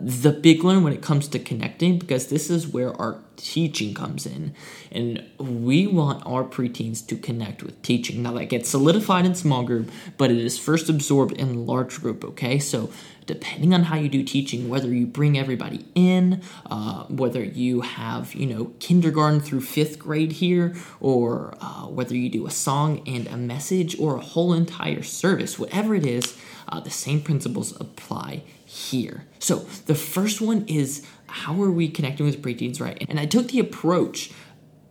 the 0.00 0.30
big 0.30 0.62
one 0.62 0.84
when 0.84 0.92
it 0.92 1.02
comes 1.02 1.26
to 1.28 1.38
connecting 1.38 1.98
because 1.98 2.28
this 2.28 2.50
is 2.50 2.68
where 2.68 2.94
our 3.00 3.18
teaching 3.36 3.94
comes 3.94 4.26
in. 4.26 4.54
And 4.92 5.24
we 5.38 5.86
want 5.86 6.24
our 6.26 6.44
preteens 6.44 7.06
to 7.08 7.16
connect 7.16 7.62
with 7.62 7.80
teaching. 7.82 8.22
Now, 8.22 8.32
that 8.34 8.46
gets 8.46 8.68
solidified 8.68 9.26
in 9.26 9.34
small 9.34 9.64
group, 9.64 9.90
but 10.18 10.30
it 10.30 10.38
is 10.38 10.58
first 10.58 10.88
absorbed 10.88 11.32
in 11.32 11.66
large 11.66 12.00
group, 12.00 12.24
okay? 12.24 12.58
So, 12.58 12.90
depending 13.26 13.74
on 13.74 13.84
how 13.84 13.96
you 13.96 14.08
do 14.08 14.22
teaching, 14.22 14.68
whether 14.68 14.88
you 14.88 15.06
bring 15.06 15.36
everybody 15.36 15.84
in, 15.94 16.42
uh, 16.70 17.04
whether 17.04 17.42
you 17.42 17.80
have, 17.82 18.34
you 18.34 18.46
know, 18.46 18.72
kindergarten 18.78 19.40
through 19.40 19.60
fifth 19.60 19.98
grade 19.98 20.32
here, 20.32 20.74
or 21.00 21.56
uh, 21.60 21.86
whether 21.86 22.16
you 22.16 22.28
do 22.28 22.46
a 22.46 22.50
song 22.50 23.02
and 23.06 23.26
a 23.26 23.36
message 23.36 23.98
or 23.98 24.16
a 24.16 24.20
whole 24.20 24.52
entire 24.52 25.02
service, 25.02 25.58
whatever 25.58 25.94
it 25.94 26.06
is, 26.06 26.36
uh, 26.68 26.80
the 26.80 26.90
same 26.90 27.20
principles 27.20 27.78
apply 27.80 28.42
here. 28.64 29.24
So 29.38 29.58
the 29.86 29.94
first 29.94 30.40
one 30.40 30.64
is 30.66 31.06
how 31.28 31.60
are 31.62 31.70
we 31.70 31.88
connecting 31.88 32.26
with 32.26 32.42
preteens, 32.42 32.80
right? 32.80 33.04
And 33.08 33.20
I 33.20 33.26
took 33.26 33.48
the 33.48 33.60
approach 33.60 34.30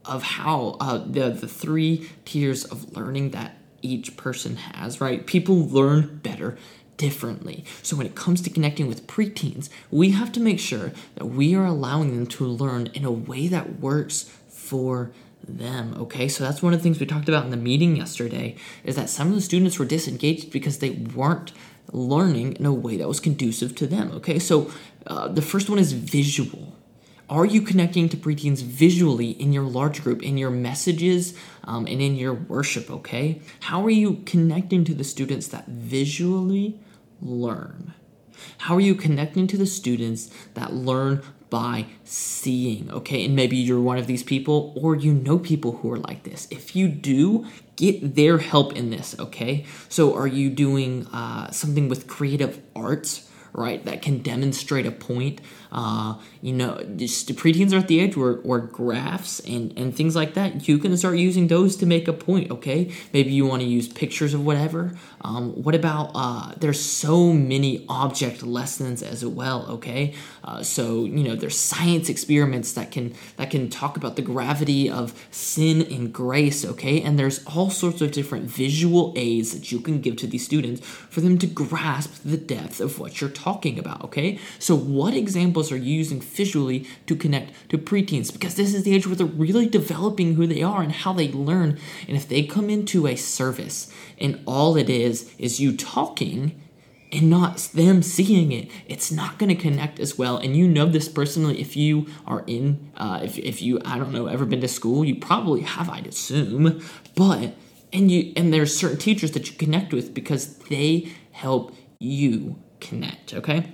of 0.05 0.23
how 0.23 0.77
uh, 0.79 0.97
the 0.97 1.29
the 1.29 1.47
three 1.47 2.09
tiers 2.25 2.63
of 2.63 2.95
learning 2.95 3.31
that 3.31 3.57
each 3.81 4.17
person 4.17 4.55
has, 4.55 5.01
right? 5.01 5.25
People 5.25 5.67
learn 5.67 6.19
better 6.23 6.57
differently. 6.97 7.65
So 7.83 7.95
when 7.95 8.05
it 8.05 8.15
comes 8.15 8.41
to 8.41 8.49
connecting 8.49 8.87
with 8.87 9.07
preteens, 9.07 9.69
we 9.91 10.11
have 10.11 10.31
to 10.33 10.39
make 10.39 10.59
sure 10.59 10.91
that 11.15 11.25
we 11.25 11.55
are 11.55 11.65
allowing 11.65 12.15
them 12.15 12.27
to 12.27 12.45
learn 12.45 12.87
in 12.87 13.05
a 13.05 13.11
way 13.11 13.47
that 13.47 13.79
works 13.79 14.23
for 14.49 15.11
them 15.47 15.93
okay 15.99 16.27
so 16.27 16.43
that's 16.43 16.63
one 16.63 16.73
of 16.73 16.79
the 16.79 16.83
things 16.83 16.99
we 16.99 17.05
talked 17.05 17.29
about 17.29 17.45
in 17.45 17.51
the 17.51 17.57
meeting 17.57 17.95
yesterday 17.95 18.55
is 18.83 18.95
that 18.95 19.11
some 19.11 19.27
of 19.27 19.35
the 19.35 19.41
students 19.41 19.77
were 19.77 19.85
disengaged 19.85 20.51
because 20.51 20.79
they 20.79 20.89
weren't 20.89 21.51
learning 21.91 22.53
in 22.53 22.65
a 22.65 22.73
way 22.73 22.97
that 22.97 23.07
was 23.07 23.19
conducive 23.19 23.75
to 23.75 23.87
them. 23.87 24.11
Okay, 24.11 24.39
so 24.39 24.71
uh, 25.07 25.27
the 25.27 25.41
first 25.41 25.69
one 25.69 25.79
is 25.79 25.93
visual. 25.93 26.75
Are 27.27 27.45
you 27.45 27.61
connecting 27.61 28.07
to 28.09 28.17
preteens 28.17 28.61
visually 28.61 29.31
in 29.31 29.51
your 29.51 29.63
large 29.63 30.03
group, 30.03 30.21
in 30.21 30.37
your 30.37 30.51
messages, 30.51 31.35
um, 31.63 31.87
and 31.87 31.99
in 31.99 32.15
your 32.15 32.33
worship? 32.33 32.91
Okay, 32.91 33.41
how 33.61 33.83
are 33.83 33.89
you 33.89 34.21
connecting 34.25 34.83
to 34.85 34.93
the 34.93 35.03
students 35.03 35.47
that 35.47 35.65
visually 35.67 36.79
learn? 37.25 37.93
How 38.59 38.75
are 38.75 38.81
you 38.81 38.95
connecting 38.95 39.47
to 39.47 39.57
the 39.57 39.65
students 39.65 40.29
that 40.53 40.73
learn 40.73 41.21
by 41.49 41.85
seeing, 42.03 42.91
okay? 42.91 43.23
And 43.23 43.35
maybe 43.35 43.55
you're 43.55 43.81
one 43.81 43.97
of 43.97 44.07
these 44.07 44.23
people 44.23 44.73
or 44.75 44.95
you 44.95 45.13
know 45.13 45.39
people 45.39 45.73
who 45.77 45.91
are 45.91 45.97
like 45.97 46.23
this. 46.23 46.47
If 46.51 46.75
you 46.75 46.87
do, 46.87 47.45
get 47.75 48.15
their 48.15 48.39
help 48.39 48.73
in 48.73 48.89
this, 48.89 49.17
okay? 49.19 49.65
So, 49.87 50.15
are 50.15 50.27
you 50.27 50.49
doing 50.49 51.07
uh, 51.07 51.51
something 51.51 51.87
with 51.87 52.07
creative 52.07 52.61
arts? 52.75 53.29
right, 53.55 53.85
that 53.85 54.01
can 54.01 54.21
demonstrate 54.21 54.85
a 54.85 54.91
point. 54.91 55.41
Uh, 55.75 56.15
you 56.41 56.53
know, 56.53 56.81
just 56.95 57.27
preteens 57.35 57.73
are 57.73 57.79
at 57.79 57.89
the 57.89 57.99
age 57.99 58.15
where, 58.15 58.35
graphs 58.59 59.41
and, 59.41 59.77
and 59.77 59.93
things 59.93 60.15
like 60.15 60.33
that, 60.33 60.69
you 60.69 60.77
can 60.77 60.95
start 60.95 61.17
using 61.17 61.47
those 61.47 61.75
to 61.75 61.85
make 61.85 62.07
a 62.07 62.13
point, 62.13 62.49
okay? 62.49 62.89
Maybe 63.11 63.31
you 63.31 63.45
want 63.45 63.61
to 63.61 63.67
use 63.67 63.89
pictures 63.89 64.33
of 64.33 64.45
whatever. 64.45 64.93
Um, 65.19 65.51
what 65.61 65.75
about, 65.75 66.11
uh, 66.15 66.53
there's 66.55 66.79
so 66.79 67.33
many 67.33 67.85
object 67.89 68.41
lessons 68.41 69.03
as 69.03 69.25
well, 69.25 69.65
okay? 69.69 70.13
Uh, 70.45 70.63
so, 70.63 71.03
you 71.03 71.23
know, 71.25 71.35
there's 71.35 71.57
science 71.57 72.07
experiments 72.07 72.71
that 72.71 72.91
can, 72.91 73.13
that 73.35 73.51
can 73.51 73.69
talk 73.69 73.97
about 73.97 74.15
the 74.15 74.21
gravity 74.21 74.89
of 74.89 75.13
sin 75.29 75.81
and 75.81 76.13
grace, 76.13 76.63
okay? 76.63 77.01
And 77.01 77.19
there's 77.19 77.43
all 77.47 77.69
sorts 77.69 77.99
of 78.01 78.13
different 78.13 78.45
visual 78.45 79.13
aids 79.17 79.51
that 79.51 79.73
you 79.73 79.81
can 79.81 79.99
give 79.99 80.15
to 80.17 80.27
these 80.27 80.45
students 80.45 80.79
for 80.85 81.19
them 81.19 81.37
to 81.39 81.47
grasp 81.47 82.21
the 82.23 82.37
depth 82.37 82.79
of 82.79 82.97
what 82.97 83.19
you're 83.19 83.29
talking 83.29 83.77
about, 83.77 84.05
okay? 84.05 84.39
So, 84.57 84.73
what 84.75 85.13
examples 85.13 85.64
are 85.71 85.77
you 85.77 85.95
using 85.95 86.21
visually 86.21 86.87
to 87.07 87.15
connect 87.15 87.69
to 87.69 87.77
preteens? 87.77 88.31
Because 88.31 88.55
this 88.55 88.73
is 88.73 88.83
the 88.83 88.93
age 88.93 89.07
where 89.07 89.15
they're 89.15 89.25
really 89.25 89.67
developing 89.67 90.35
who 90.35 90.47
they 90.47 90.63
are 90.63 90.81
and 90.81 90.91
how 90.91 91.13
they 91.13 91.31
learn. 91.31 91.79
And 92.07 92.15
if 92.17 92.27
they 92.27 92.43
come 92.43 92.69
into 92.69 93.07
a 93.07 93.15
service 93.15 93.91
and 94.19 94.41
all 94.45 94.77
it 94.77 94.89
is 94.89 95.33
is 95.37 95.59
you 95.59 95.75
talking, 95.75 96.61
and 97.11 97.29
not 97.29 97.57
them 97.73 98.01
seeing 98.01 98.51
it, 98.51 98.69
it's 98.87 99.11
not 99.11 99.37
going 99.37 99.49
to 99.49 99.55
connect 99.55 99.99
as 99.99 100.17
well. 100.17 100.37
And 100.37 100.55
you 100.55 100.67
know 100.67 100.85
this 100.85 101.07
personally 101.07 101.61
if 101.61 101.77
you 101.77 102.07
are 102.25 102.43
in, 102.45 102.91
uh, 102.97 103.21
if, 103.23 103.37
if 103.37 103.61
you, 103.61 103.79
I 103.85 103.97
don't 103.97 104.11
know, 104.11 104.27
ever 104.27 104.45
been 104.45 104.61
to 104.61 104.67
school, 104.67 105.05
you 105.05 105.15
probably 105.15 105.61
have, 105.61 105.89
I'd 105.89 106.07
assume. 106.07 106.83
But, 107.15 107.55
and 107.93 108.11
you, 108.11 108.33
and 108.35 108.53
there's 108.53 108.75
certain 108.75 108.97
teachers 108.97 109.31
that 109.31 109.49
you 109.49 109.55
connect 109.55 109.93
with 109.93 110.13
because 110.13 110.57
they 110.57 111.09
help 111.31 111.73
you 111.99 112.61
connect, 112.81 113.33
okay? 113.33 113.71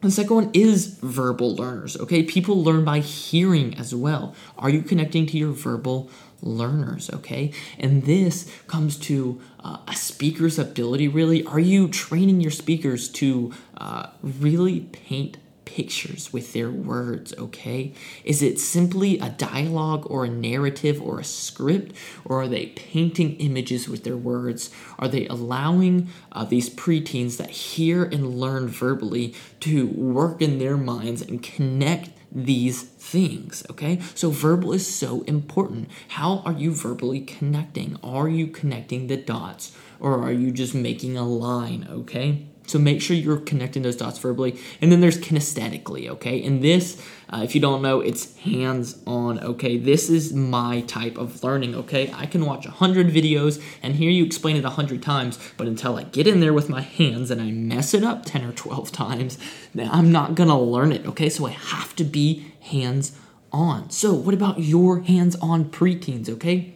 The 0.00 0.12
second 0.12 0.36
one 0.36 0.50
is 0.54 0.86
verbal 0.86 1.56
learners, 1.56 1.96
okay? 1.96 2.22
People 2.22 2.62
learn 2.62 2.84
by 2.84 3.00
hearing 3.00 3.74
as 3.76 3.92
well. 3.92 4.34
Are 4.56 4.70
you 4.70 4.82
connecting 4.82 5.26
to 5.26 5.36
your 5.36 5.50
verbal 5.50 6.08
learners, 6.40 7.10
okay? 7.10 7.52
And 7.80 8.04
this 8.04 8.48
comes 8.68 8.96
to 9.00 9.40
uh, 9.58 9.78
a 9.88 9.96
speaker's 9.96 10.56
ability, 10.56 11.08
really. 11.08 11.44
Are 11.44 11.58
you 11.58 11.88
training 11.88 12.40
your 12.40 12.52
speakers 12.52 13.08
to 13.10 13.52
uh, 13.76 14.10
really 14.22 14.80
paint 14.80 15.38
pictures 15.68 16.32
with 16.32 16.54
their 16.54 16.70
words, 16.70 17.34
okay? 17.38 17.92
Is 18.24 18.42
it 18.42 18.58
simply 18.58 19.18
a 19.18 19.28
dialogue 19.28 20.06
or 20.08 20.24
a 20.24 20.30
narrative 20.30 21.00
or 21.00 21.20
a 21.20 21.24
script, 21.24 21.94
or 22.24 22.40
are 22.40 22.48
they 22.48 22.66
painting 22.68 23.36
images 23.36 23.86
with 23.86 24.02
their 24.02 24.16
words? 24.16 24.70
Are 24.98 25.08
they 25.08 25.26
allowing 25.28 26.08
uh, 26.32 26.46
these 26.46 26.70
preteens 26.70 27.36
that 27.36 27.50
hear 27.50 28.02
and 28.02 28.40
learn 28.40 28.68
verbally 28.68 29.34
to 29.60 29.88
work 29.88 30.40
in 30.40 30.58
their 30.58 30.78
minds 30.78 31.20
and 31.20 31.42
connect 31.42 32.10
these 32.32 32.82
things, 32.82 33.62
okay? 33.70 34.00
So, 34.14 34.30
verbal 34.30 34.72
is 34.72 34.86
so 34.86 35.20
important. 35.22 35.90
How 36.08 36.38
are 36.46 36.52
you 36.52 36.72
verbally 36.72 37.20
connecting? 37.20 37.98
Are 38.02 38.28
you 38.28 38.46
connecting 38.46 39.06
the 39.06 39.18
dots, 39.18 39.76
or 40.00 40.22
are 40.22 40.32
you 40.32 40.50
just 40.50 40.74
making 40.74 41.18
a 41.18 41.26
line, 41.26 41.86
okay? 41.90 42.46
So 42.68 42.78
make 42.78 43.00
sure 43.00 43.16
you're 43.16 43.38
connecting 43.38 43.82
those 43.82 43.96
dots 43.96 44.18
verbally. 44.18 44.58
And 44.80 44.92
then 44.92 45.00
there's 45.00 45.18
kinesthetically, 45.18 46.08
okay? 46.10 46.42
And 46.44 46.62
this, 46.62 47.02
uh, 47.30 47.40
if 47.42 47.54
you 47.54 47.60
don't 47.60 47.80
know, 47.80 48.00
it's 48.00 48.36
hands 48.38 48.98
on, 49.06 49.40
okay? 49.40 49.78
This 49.78 50.10
is 50.10 50.34
my 50.34 50.82
type 50.82 51.16
of 51.16 51.42
learning, 51.42 51.74
okay? 51.74 52.12
I 52.14 52.26
can 52.26 52.44
watch 52.44 52.66
100 52.66 53.08
videos 53.08 53.62
and 53.82 53.96
hear 53.96 54.10
you 54.10 54.24
explain 54.24 54.56
it 54.56 54.64
100 54.64 55.02
times, 55.02 55.38
but 55.56 55.66
until 55.66 55.96
I 55.96 56.02
get 56.02 56.26
in 56.26 56.40
there 56.40 56.52
with 56.52 56.68
my 56.68 56.82
hands 56.82 57.30
and 57.30 57.40
I 57.40 57.50
mess 57.50 57.94
it 57.94 58.04
up 58.04 58.26
10 58.26 58.44
or 58.44 58.52
12 58.52 58.92
times, 58.92 59.38
then 59.74 59.88
I'm 59.90 60.12
not 60.12 60.34
gonna 60.34 60.60
learn 60.60 60.92
it, 60.92 61.06
okay? 61.06 61.30
So 61.30 61.46
I 61.46 61.50
have 61.50 61.96
to 61.96 62.04
be 62.04 62.52
hands 62.60 63.18
on. 63.50 63.88
So, 63.88 64.12
what 64.12 64.34
about 64.34 64.60
your 64.60 65.00
hands 65.00 65.36
on 65.36 65.66
preteens, 65.66 66.28
okay? 66.28 66.74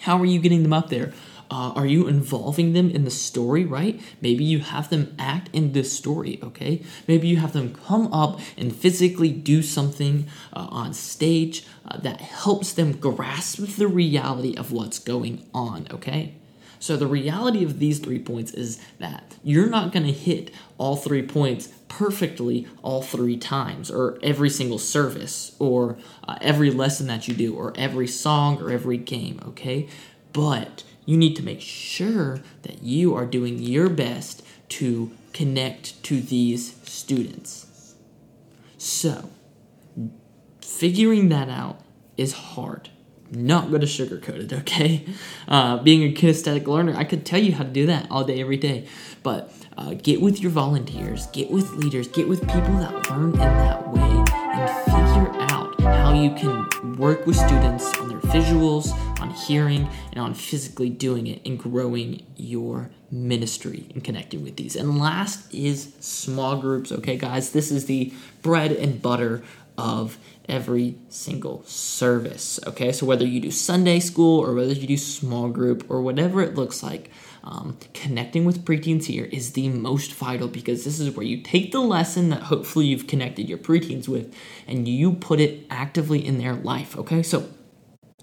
How 0.00 0.18
are 0.18 0.26
you 0.26 0.40
getting 0.40 0.64
them 0.64 0.72
up 0.72 0.88
there? 0.88 1.12
Uh, 1.52 1.70
are 1.76 1.84
you 1.84 2.08
involving 2.08 2.72
them 2.72 2.88
in 2.88 3.04
the 3.04 3.10
story, 3.10 3.62
right? 3.62 4.00
Maybe 4.22 4.42
you 4.42 4.60
have 4.60 4.88
them 4.88 5.14
act 5.18 5.50
in 5.52 5.72
this 5.72 5.94
story, 5.94 6.40
okay? 6.42 6.82
Maybe 7.06 7.28
you 7.28 7.36
have 7.36 7.52
them 7.52 7.74
come 7.74 8.10
up 8.10 8.40
and 8.56 8.74
physically 8.74 9.30
do 9.30 9.60
something 9.60 10.28
uh, 10.54 10.68
on 10.70 10.94
stage 10.94 11.66
uh, 11.86 11.98
that 11.98 12.22
helps 12.22 12.72
them 12.72 12.92
grasp 12.92 13.76
the 13.76 13.86
reality 13.86 14.56
of 14.56 14.72
what's 14.72 14.98
going 14.98 15.46
on, 15.52 15.88
okay? 15.90 16.36
So, 16.78 16.96
the 16.96 17.06
reality 17.06 17.62
of 17.64 17.78
these 17.78 17.98
three 17.98 18.18
points 18.18 18.52
is 18.52 18.80
that 18.98 19.36
you're 19.44 19.68
not 19.68 19.92
going 19.92 20.06
to 20.06 20.12
hit 20.12 20.52
all 20.78 20.96
three 20.96 21.22
points 21.22 21.68
perfectly 21.86 22.66
all 22.82 23.02
three 23.02 23.36
times, 23.36 23.90
or 23.90 24.18
every 24.22 24.48
single 24.48 24.78
service, 24.78 25.54
or 25.58 25.98
uh, 26.26 26.38
every 26.40 26.70
lesson 26.70 27.08
that 27.08 27.28
you 27.28 27.34
do, 27.34 27.54
or 27.54 27.74
every 27.76 28.08
song, 28.08 28.58
or 28.62 28.70
every 28.70 28.96
game, 28.96 29.38
okay? 29.46 29.86
But 30.32 30.84
you 31.04 31.16
need 31.16 31.36
to 31.36 31.42
make 31.42 31.60
sure 31.60 32.40
that 32.62 32.82
you 32.82 33.14
are 33.14 33.26
doing 33.26 33.58
your 33.58 33.88
best 33.88 34.42
to 34.68 35.10
connect 35.32 36.02
to 36.04 36.20
these 36.20 36.74
students. 36.84 37.94
So, 38.78 39.30
figuring 40.60 41.28
that 41.28 41.48
out 41.48 41.80
is 42.16 42.32
hard. 42.32 42.90
Not 43.30 43.70
going 43.70 43.80
to 43.80 43.86
sugarcoat 43.86 44.44
it, 44.44 44.52
okay? 44.52 45.06
Uh, 45.48 45.78
being 45.78 46.02
a 46.02 46.14
kinesthetic 46.14 46.66
learner, 46.66 46.94
I 46.94 47.04
could 47.04 47.24
tell 47.24 47.40
you 47.40 47.52
how 47.52 47.64
to 47.64 47.70
do 47.70 47.86
that 47.86 48.06
all 48.10 48.24
day, 48.24 48.40
every 48.40 48.58
day. 48.58 48.86
But 49.22 49.52
uh, 49.76 49.94
get 49.94 50.20
with 50.20 50.40
your 50.40 50.50
volunteers, 50.50 51.26
get 51.28 51.50
with 51.50 51.72
leaders, 51.72 52.08
get 52.08 52.28
with 52.28 52.40
people 52.40 52.76
that 52.78 53.10
learn 53.10 53.32
in 53.32 53.38
that 53.38 53.88
way, 53.88 54.24
and 54.32 54.84
figure 54.84 55.11
how 56.12 56.20
you 56.20 56.34
can 56.34 56.96
work 56.98 57.24
with 57.26 57.36
students 57.36 57.96
on 57.98 58.08
their 58.08 58.18
visuals, 58.18 58.92
on 59.18 59.30
hearing, 59.30 59.88
and 60.10 60.20
on 60.20 60.34
physically 60.34 60.90
doing 60.90 61.26
it 61.26 61.40
and 61.46 61.58
growing 61.58 62.22
your 62.36 62.90
ministry 63.10 63.86
and 63.94 64.04
connecting 64.04 64.42
with 64.42 64.56
these. 64.56 64.76
And 64.76 64.98
last 64.98 65.54
is 65.54 65.94
small 66.00 66.60
groups. 66.60 66.92
Okay, 66.92 67.16
guys, 67.16 67.52
this 67.52 67.70
is 67.70 67.86
the 67.86 68.12
bread 68.42 68.72
and 68.72 69.00
butter 69.00 69.42
of 69.78 70.18
every 70.46 70.96
single 71.08 71.64
service. 71.64 72.60
Okay, 72.66 72.92
so 72.92 73.06
whether 73.06 73.26
you 73.26 73.40
do 73.40 73.50
Sunday 73.50 73.98
school 73.98 74.38
or 74.38 74.52
whether 74.52 74.74
you 74.74 74.86
do 74.86 74.98
small 74.98 75.48
group 75.48 75.90
or 75.90 76.02
whatever 76.02 76.42
it 76.42 76.54
looks 76.54 76.82
like, 76.82 77.10
um, 77.44 77.76
connecting 77.92 78.44
with 78.44 78.64
preteens 78.64 79.06
here 79.06 79.24
is 79.26 79.52
the 79.52 79.68
most 79.68 80.12
vital 80.12 80.48
because 80.48 80.84
this 80.84 81.00
is 81.00 81.16
where 81.16 81.26
you 81.26 81.42
take 81.42 81.72
the 81.72 81.80
lesson 81.80 82.28
that 82.30 82.44
hopefully 82.44 82.86
you've 82.86 83.06
connected 83.06 83.48
your 83.48 83.58
preteens 83.58 84.08
with 84.08 84.32
and 84.68 84.86
you 84.86 85.14
put 85.14 85.40
it 85.40 85.66
actively 85.70 86.24
in 86.24 86.38
their 86.38 86.54
life. 86.54 86.96
Okay, 86.96 87.22
so 87.22 87.48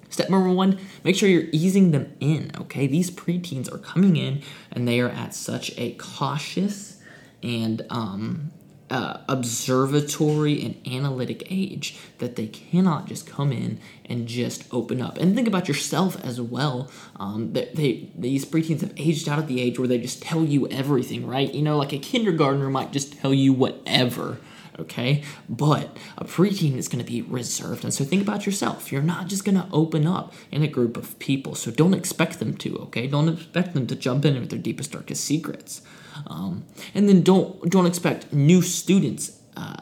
Step 0.09 0.29
number 0.31 0.49
one, 0.49 0.79
make 1.03 1.15
sure 1.15 1.29
you're 1.29 1.49
easing 1.51 1.91
them 1.91 2.11
in, 2.19 2.51
okay? 2.59 2.87
These 2.87 3.11
preteens 3.11 3.71
are 3.71 3.77
coming 3.77 4.17
in 4.17 4.41
and 4.71 4.87
they 4.87 4.99
are 4.99 5.09
at 5.09 5.35
such 5.35 5.71
a 5.77 5.93
cautious 5.93 6.99
and 7.43 7.85
um, 7.91 8.51
uh, 8.89 9.19
observatory 9.27 10.63
and 10.63 10.75
analytic 10.87 11.47
age 11.49 11.97
that 12.17 12.35
they 12.35 12.47
cannot 12.47 13.07
just 13.07 13.27
come 13.27 13.51
in 13.51 13.79
and 14.05 14.27
just 14.27 14.63
open 14.71 15.01
up. 15.01 15.17
And 15.17 15.35
think 15.35 15.47
about 15.47 15.67
yourself 15.67 16.19
as 16.23 16.41
well. 16.41 16.89
Um, 17.17 17.53
they, 17.53 17.69
they 17.73 18.09
these 18.17 18.45
preteens 18.45 18.81
have 18.81 18.93
aged 18.97 19.29
out 19.29 19.39
at 19.39 19.47
the 19.47 19.61
age 19.61 19.77
where 19.77 19.87
they 19.87 19.99
just 19.99 20.21
tell 20.21 20.43
you 20.43 20.67
everything, 20.69 21.27
right? 21.27 21.53
You 21.53 21.61
know, 21.61 21.77
like 21.77 21.93
a 21.93 21.99
kindergartner 21.99 22.69
might 22.69 22.91
just 22.91 23.13
tell 23.19 23.33
you 23.33 23.53
whatever 23.53 24.39
okay? 24.79 25.23
But 25.47 25.97
a 26.17 26.25
preteen 26.25 26.77
is 26.77 26.87
going 26.87 27.03
to 27.03 27.11
be 27.11 27.21
reserved. 27.21 27.83
And 27.83 27.93
so 27.93 28.03
think 28.03 28.21
about 28.21 28.45
yourself. 28.45 28.91
You're 28.91 29.01
not 29.01 29.27
just 29.27 29.45
going 29.45 29.57
to 29.57 29.67
open 29.71 30.07
up 30.07 30.33
in 30.51 30.63
a 30.63 30.67
group 30.67 30.97
of 30.97 31.17
people. 31.19 31.55
So 31.55 31.71
don't 31.71 31.93
expect 31.93 32.39
them 32.39 32.55
to, 32.57 32.77
okay? 32.83 33.07
Don't 33.07 33.29
expect 33.29 33.73
them 33.73 33.87
to 33.87 33.95
jump 33.95 34.25
in 34.25 34.39
with 34.39 34.49
their 34.49 34.59
deepest, 34.59 34.91
darkest 34.91 35.23
secrets. 35.23 35.81
Um, 36.27 36.65
and 36.93 37.07
then 37.07 37.21
don't 37.21 37.69
don't 37.69 37.85
expect 37.85 38.33
new 38.33 38.61
students 38.61 39.39
uh, 39.57 39.77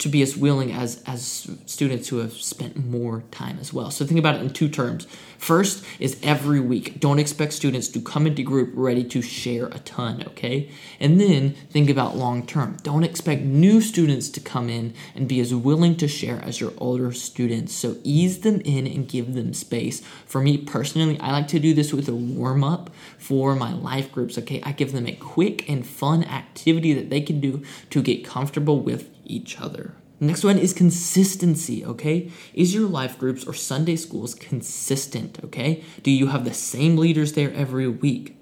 to 0.00 0.08
be 0.08 0.22
as 0.22 0.36
willing 0.36 0.72
as 0.72 1.02
as 1.06 1.48
students 1.66 2.08
who 2.08 2.18
have 2.18 2.32
spent 2.32 2.76
more 2.76 3.22
time 3.30 3.58
as 3.60 3.72
well. 3.72 3.90
So 3.90 4.04
think 4.04 4.18
about 4.18 4.34
it 4.34 4.42
in 4.42 4.50
two 4.50 4.68
terms. 4.68 5.06
First 5.38 5.84
is 5.98 6.18
every 6.22 6.60
week. 6.60 7.00
Don't 7.00 7.18
expect 7.18 7.52
students 7.52 7.88
to 7.88 8.00
come 8.00 8.26
into 8.26 8.42
group 8.42 8.72
ready 8.74 9.04
to 9.04 9.22
share 9.22 9.66
a 9.66 9.78
ton, 9.78 10.22
okay? 10.28 10.70
And 10.98 11.20
then 11.20 11.52
think 11.70 11.88
about 11.88 12.16
long 12.16 12.46
term. 12.46 12.76
Don't 12.82 13.04
expect 13.04 13.42
new 13.42 13.80
students 13.80 14.28
to 14.30 14.40
come 14.40 14.68
in 14.68 14.94
and 15.14 15.28
be 15.28 15.40
as 15.40 15.54
willing 15.54 15.96
to 15.96 16.08
share 16.08 16.42
as 16.44 16.60
your 16.60 16.72
older 16.78 17.12
students. 17.12 17.74
So 17.74 17.96
ease 18.02 18.40
them 18.40 18.60
in 18.62 18.86
and 18.86 19.08
give 19.08 19.34
them 19.34 19.54
space. 19.54 20.02
For 20.26 20.40
me 20.40 20.58
personally, 20.58 21.18
I 21.20 21.32
like 21.32 21.48
to 21.48 21.58
do 21.58 21.72
this 21.72 21.92
with 21.92 22.08
a 22.08 22.14
warm 22.14 22.64
up 22.64 22.90
for 23.18 23.54
my 23.54 23.72
life 23.72 24.12
groups, 24.12 24.36
okay? 24.38 24.62
I 24.62 24.72
give 24.72 24.92
them 24.92 25.06
a 25.06 25.12
quick 25.12 25.68
and 25.68 25.86
fun 25.86 26.24
activity 26.24 26.92
that 26.94 27.10
they 27.10 27.20
can 27.20 27.40
do 27.40 27.62
to 27.90 28.02
get 28.02 28.24
comfortable 28.24 28.80
with 28.80 29.10
each 29.30 29.60
other. 29.60 29.94
Next 30.22 30.44
one 30.44 30.58
is 30.58 30.74
consistency, 30.74 31.84
okay? 31.84 32.30
Is 32.52 32.74
your 32.74 32.86
life 32.86 33.18
groups 33.18 33.46
or 33.46 33.54
Sunday 33.54 33.96
schools 33.96 34.34
consistent, 34.34 35.38
okay? 35.44 35.82
Do 36.02 36.10
you 36.10 36.26
have 36.26 36.44
the 36.44 36.52
same 36.52 36.98
leaders 36.98 37.32
there 37.32 37.52
every 37.54 37.88
week? 37.88 38.36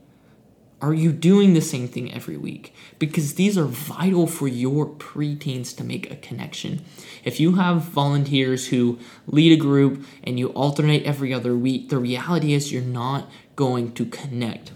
Are 0.80 0.94
you 0.94 1.12
doing 1.12 1.54
the 1.54 1.60
same 1.60 1.86
thing 1.88 2.12
every 2.12 2.36
week? 2.36 2.72
Because 2.98 3.34
these 3.34 3.56
are 3.56 3.64
vital 3.64 4.26
for 4.26 4.48
your 4.48 4.86
preteens 4.86 5.76
to 5.76 5.84
make 5.84 6.10
a 6.10 6.16
connection. 6.16 6.84
If 7.24 7.38
you 7.38 7.54
have 7.54 7.82
volunteers 7.82 8.68
who 8.68 8.98
lead 9.26 9.52
a 9.52 9.56
group 9.56 10.04
and 10.24 10.38
you 10.38 10.48
alternate 10.48 11.04
every 11.04 11.34
other 11.34 11.56
week, 11.56 11.88
the 11.88 11.98
reality 11.98 12.52
is 12.52 12.72
you're 12.72 12.82
not 12.82 13.28
going 13.56 13.92
to 13.94 14.04
connect. 14.06 14.72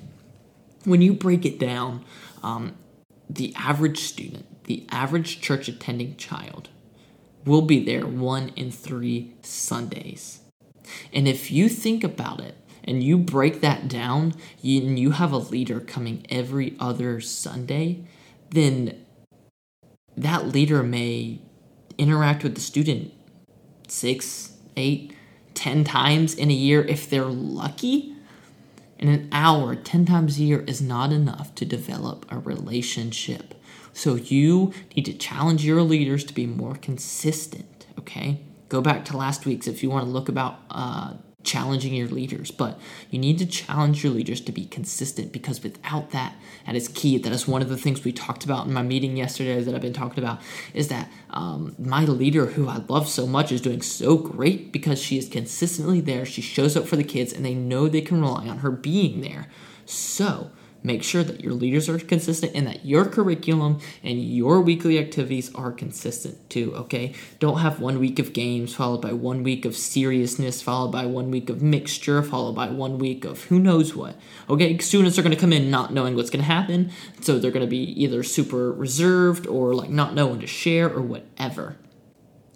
When 0.85 1.02
you 1.02 1.12
break 1.12 1.45
it 1.45 1.59
down, 1.59 2.04
um, 2.42 2.75
the 3.31 3.54
average 3.57 3.99
student 3.99 4.47
the 4.64 4.87
average 4.90 5.40
church 5.40 5.69
attending 5.69 6.16
child 6.16 6.69
will 7.45 7.62
be 7.62 7.85
there 7.85 8.07
one 8.07 8.50
in 8.50 8.71
three 8.71 9.35
Sundays. 9.42 10.40
And 11.12 11.26
if 11.26 11.50
you 11.50 11.69
think 11.69 12.04
about 12.04 12.40
it 12.40 12.57
and 12.85 13.02
you 13.02 13.16
break 13.16 13.61
that 13.61 13.88
down 13.88 14.35
and 14.62 14.99
you 14.99 15.12
have 15.12 15.33
a 15.33 15.38
leader 15.38 15.81
coming 15.81 16.26
every 16.28 16.76
other 16.78 17.21
Sunday, 17.21 18.04
then 18.50 19.04
that 20.16 20.49
leader 20.49 20.83
may 20.83 21.40
interact 21.99 22.42
with 22.42 22.54
the 22.54 22.61
student 22.61 23.12
six, 23.88 24.57
eight, 24.76 25.14
ten 25.54 25.85
times 25.85 26.35
in 26.35 26.50
a 26.50 26.54
year 26.54 26.83
if 26.83 27.09
they're 27.09 27.25
lucky. 27.25 28.14
And 28.99 29.11
an 29.11 29.28
hour, 29.33 29.75
10 29.75 30.07
times 30.07 30.38
a 30.38 30.45
year, 30.45 30.61
is 30.61 30.81
not 30.81 31.11
enough 31.11 31.57
to 31.57 31.64
develop 31.64 32.25
a 32.31 32.38
relationship. 32.38 33.61
So 33.92 34.14
you 34.14 34.72
need 34.96 35.04
to 35.06 35.12
challenge 35.12 35.64
your 35.64 35.82
leaders 35.82 36.25
to 36.25 36.34
be 36.34 36.46
more 36.46 36.75
consistent, 36.76 37.87
okay? 37.99 38.40
Go 38.68 38.80
back 38.80 39.04
to 39.06 39.16
last 39.16 39.44
week's 39.44 39.66
if 39.66 39.82
you 39.82 39.90
want 39.90 40.06
to 40.06 40.11
look 40.11 40.28
about 40.28 40.58
uh, 40.70 41.14
challenging 41.42 41.94
your 41.94 42.08
leaders, 42.08 42.50
but 42.50 42.78
you 43.11 43.18
need 43.18 43.38
to 43.38 43.46
challenge 43.46 44.02
your 44.02 44.12
leaders 44.12 44.40
to 44.40 44.52
be 44.52 44.64
consistent 44.66 45.32
because 45.32 45.62
without 45.62 46.11
that, 46.11 46.37
that 46.66 46.75
is 46.75 46.88
key. 46.88 47.18
That 47.18 47.32
is 47.32 47.49
one 47.49 47.62
of 47.62 47.68
the 47.68 47.76
things 47.76 48.04
we 48.04 48.12
talked 48.12 48.44
about 48.44 48.66
in 48.66 48.72
my 48.72 48.82
meeting 48.82 49.16
yesterday 49.16 49.62
that 49.62 49.75
I've 49.75 49.80
been 49.80 49.92
talking 49.92 50.22
about 50.22 50.40
is 50.75 50.88
that 50.88 51.11
um, 51.30 51.75
my 51.78 52.04
leader, 52.04 52.46
who 52.46 52.68
I 52.68 52.82
love 52.88 53.08
so 53.08 53.26
much, 53.26 53.52
is 53.52 53.61
doing 53.61 53.82
so 53.82 54.16
great 54.16 54.72
because 54.72 55.00
she 55.00 55.18
is 55.18 55.28
consistently 55.28 56.00
there. 56.00 56.25
She 56.25 56.42
shows 56.42 56.76
up 56.76 56.87
for 56.87 56.96
the 56.96 57.04
kids 57.04 57.32
and 57.32 57.44
they 57.44 57.54
know 57.54 57.88
they 57.88 58.00
can 58.00 58.20
rely 58.20 58.49
on 58.49 58.58
her 58.58 58.70
being 58.70 59.20
there. 59.20 59.49
So, 59.84 60.50
Make 60.84 61.02
sure 61.02 61.22
that 61.22 61.40
your 61.40 61.52
leaders 61.52 61.88
are 61.88 61.98
consistent 61.98 62.52
and 62.54 62.66
that 62.66 62.84
your 62.84 63.04
curriculum 63.04 63.80
and 64.02 64.22
your 64.22 64.60
weekly 64.60 64.98
activities 64.98 65.54
are 65.54 65.70
consistent 65.70 66.50
too, 66.50 66.74
okay? 66.74 67.14
Don't 67.38 67.58
have 67.58 67.80
one 67.80 68.00
week 68.00 68.18
of 68.18 68.32
games 68.32 68.74
followed 68.74 69.00
by 69.00 69.12
one 69.12 69.44
week 69.44 69.64
of 69.64 69.76
seriousness, 69.76 70.60
followed 70.60 70.90
by 70.90 71.06
one 71.06 71.30
week 71.30 71.48
of 71.48 71.62
mixture, 71.62 72.22
followed 72.22 72.54
by 72.54 72.68
one 72.68 72.98
week 72.98 73.24
of 73.24 73.44
who 73.44 73.60
knows 73.60 73.94
what. 73.94 74.16
Okay, 74.50 74.76
students 74.78 75.18
are 75.18 75.22
going 75.22 75.34
to 75.34 75.40
come 75.40 75.52
in 75.52 75.70
not 75.70 75.92
knowing 75.92 76.16
what's 76.16 76.30
going 76.30 76.44
to 76.44 76.50
happen, 76.50 76.90
so 77.20 77.38
they're 77.38 77.52
going 77.52 77.66
to 77.66 77.70
be 77.70 78.02
either 78.02 78.22
super 78.22 78.72
reserved 78.72 79.46
or 79.46 79.74
like 79.74 79.90
not 79.90 80.14
know 80.14 80.26
when 80.26 80.40
to 80.40 80.46
share 80.46 80.92
or 80.92 81.00
whatever. 81.00 81.76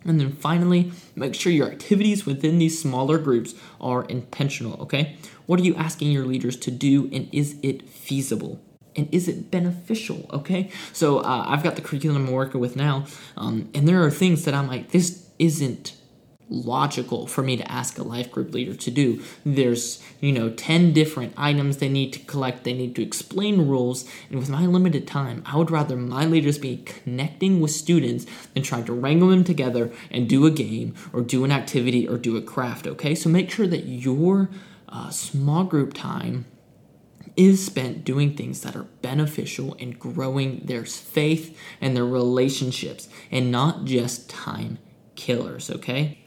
And 0.06 0.20
then 0.20 0.32
finally, 0.32 0.92
make 1.14 1.34
sure 1.34 1.52
your 1.52 1.68
activities 1.68 2.24
within 2.24 2.58
these 2.58 2.80
smaller 2.80 3.18
groups 3.18 3.54
are 3.80 4.04
intentional, 4.04 4.80
okay? 4.82 5.16
What 5.46 5.60
are 5.60 5.64
you 5.64 5.74
asking 5.76 6.12
your 6.12 6.24
leaders 6.24 6.56
to 6.58 6.70
do, 6.70 7.10
and 7.12 7.28
is 7.32 7.56
it 7.62 7.88
feasible? 7.88 8.60
And 8.94 9.12
is 9.12 9.28
it 9.28 9.50
beneficial? 9.50 10.26
Okay, 10.32 10.70
so 10.92 11.18
uh, 11.18 11.44
I've 11.46 11.62
got 11.62 11.76
the 11.76 11.82
curriculum 11.82 12.26
I'm 12.26 12.32
working 12.32 12.60
with 12.60 12.76
now, 12.76 13.06
um, 13.36 13.68
and 13.74 13.86
there 13.86 14.02
are 14.04 14.10
things 14.10 14.44
that 14.44 14.54
I'm 14.54 14.68
like, 14.68 14.92
this 14.92 15.28
isn't 15.38 15.92
logical 16.48 17.26
for 17.26 17.42
me 17.42 17.56
to 17.56 17.70
ask 17.70 17.98
a 17.98 18.02
life 18.02 18.30
group 18.30 18.52
leader 18.54 18.74
to 18.74 18.90
do. 18.90 19.22
There's, 19.44 20.02
you 20.20 20.32
know, 20.32 20.50
10 20.50 20.92
different 20.92 21.32
items 21.36 21.78
they 21.78 21.88
need 21.88 22.12
to 22.12 22.18
collect, 22.20 22.64
they 22.64 22.72
need 22.72 22.94
to 22.96 23.02
explain 23.02 23.66
rules, 23.66 24.08
and 24.30 24.38
with 24.38 24.48
my 24.48 24.66
limited 24.66 25.06
time, 25.06 25.42
I 25.44 25.56
would 25.56 25.70
rather 25.70 25.96
my 25.96 26.24
leaders 26.24 26.58
be 26.58 26.78
connecting 26.78 27.60
with 27.60 27.72
students 27.72 28.26
than 28.54 28.62
trying 28.62 28.84
to 28.84 28.92
wrangle 28.92 29.28
them 29.28 29.44
together 29.44 29.92
and 30.10 30.28
do 30.28 30.46
a 30.46 30.50
game 30.50 30.94
or 31.12 31.22
do 31.22 31.44
an 31.44 31.52
activity 31.52 32.08
or 32.08 32.16
do 32.16 32.36
a 32.36 32.42
craft, 32.42 32.86
okay? 32.86 33.14
So 33.14 33.28
make 33.28 33.50
sure 33.50 33.66
that 33.66 33.86
your 33.86 34.48
uh, 34.88 35.10
small 35.10 35.64
group 35.64 35.94
time 35.94 36.46
is 37.36 37.64
spent 37.66 38.04
doing 38.04 38.34
things 38.34 38.62
that 38.62 38.74
are 38.74 38.86
beneficial 39.02 39.76
and 39.78 39.98
growing 39.98 40.60
their 40.64 40.86
faith 40.86 41.58
and 41.80 41.94
their 41.94 42.06
relationships 42.06 43.08
and 43.30 43.52
not 43.52 43.84
just 43.84 44.30
time 44.30 44.78
killers, 45.16 45.70
okay? 45.70 46.18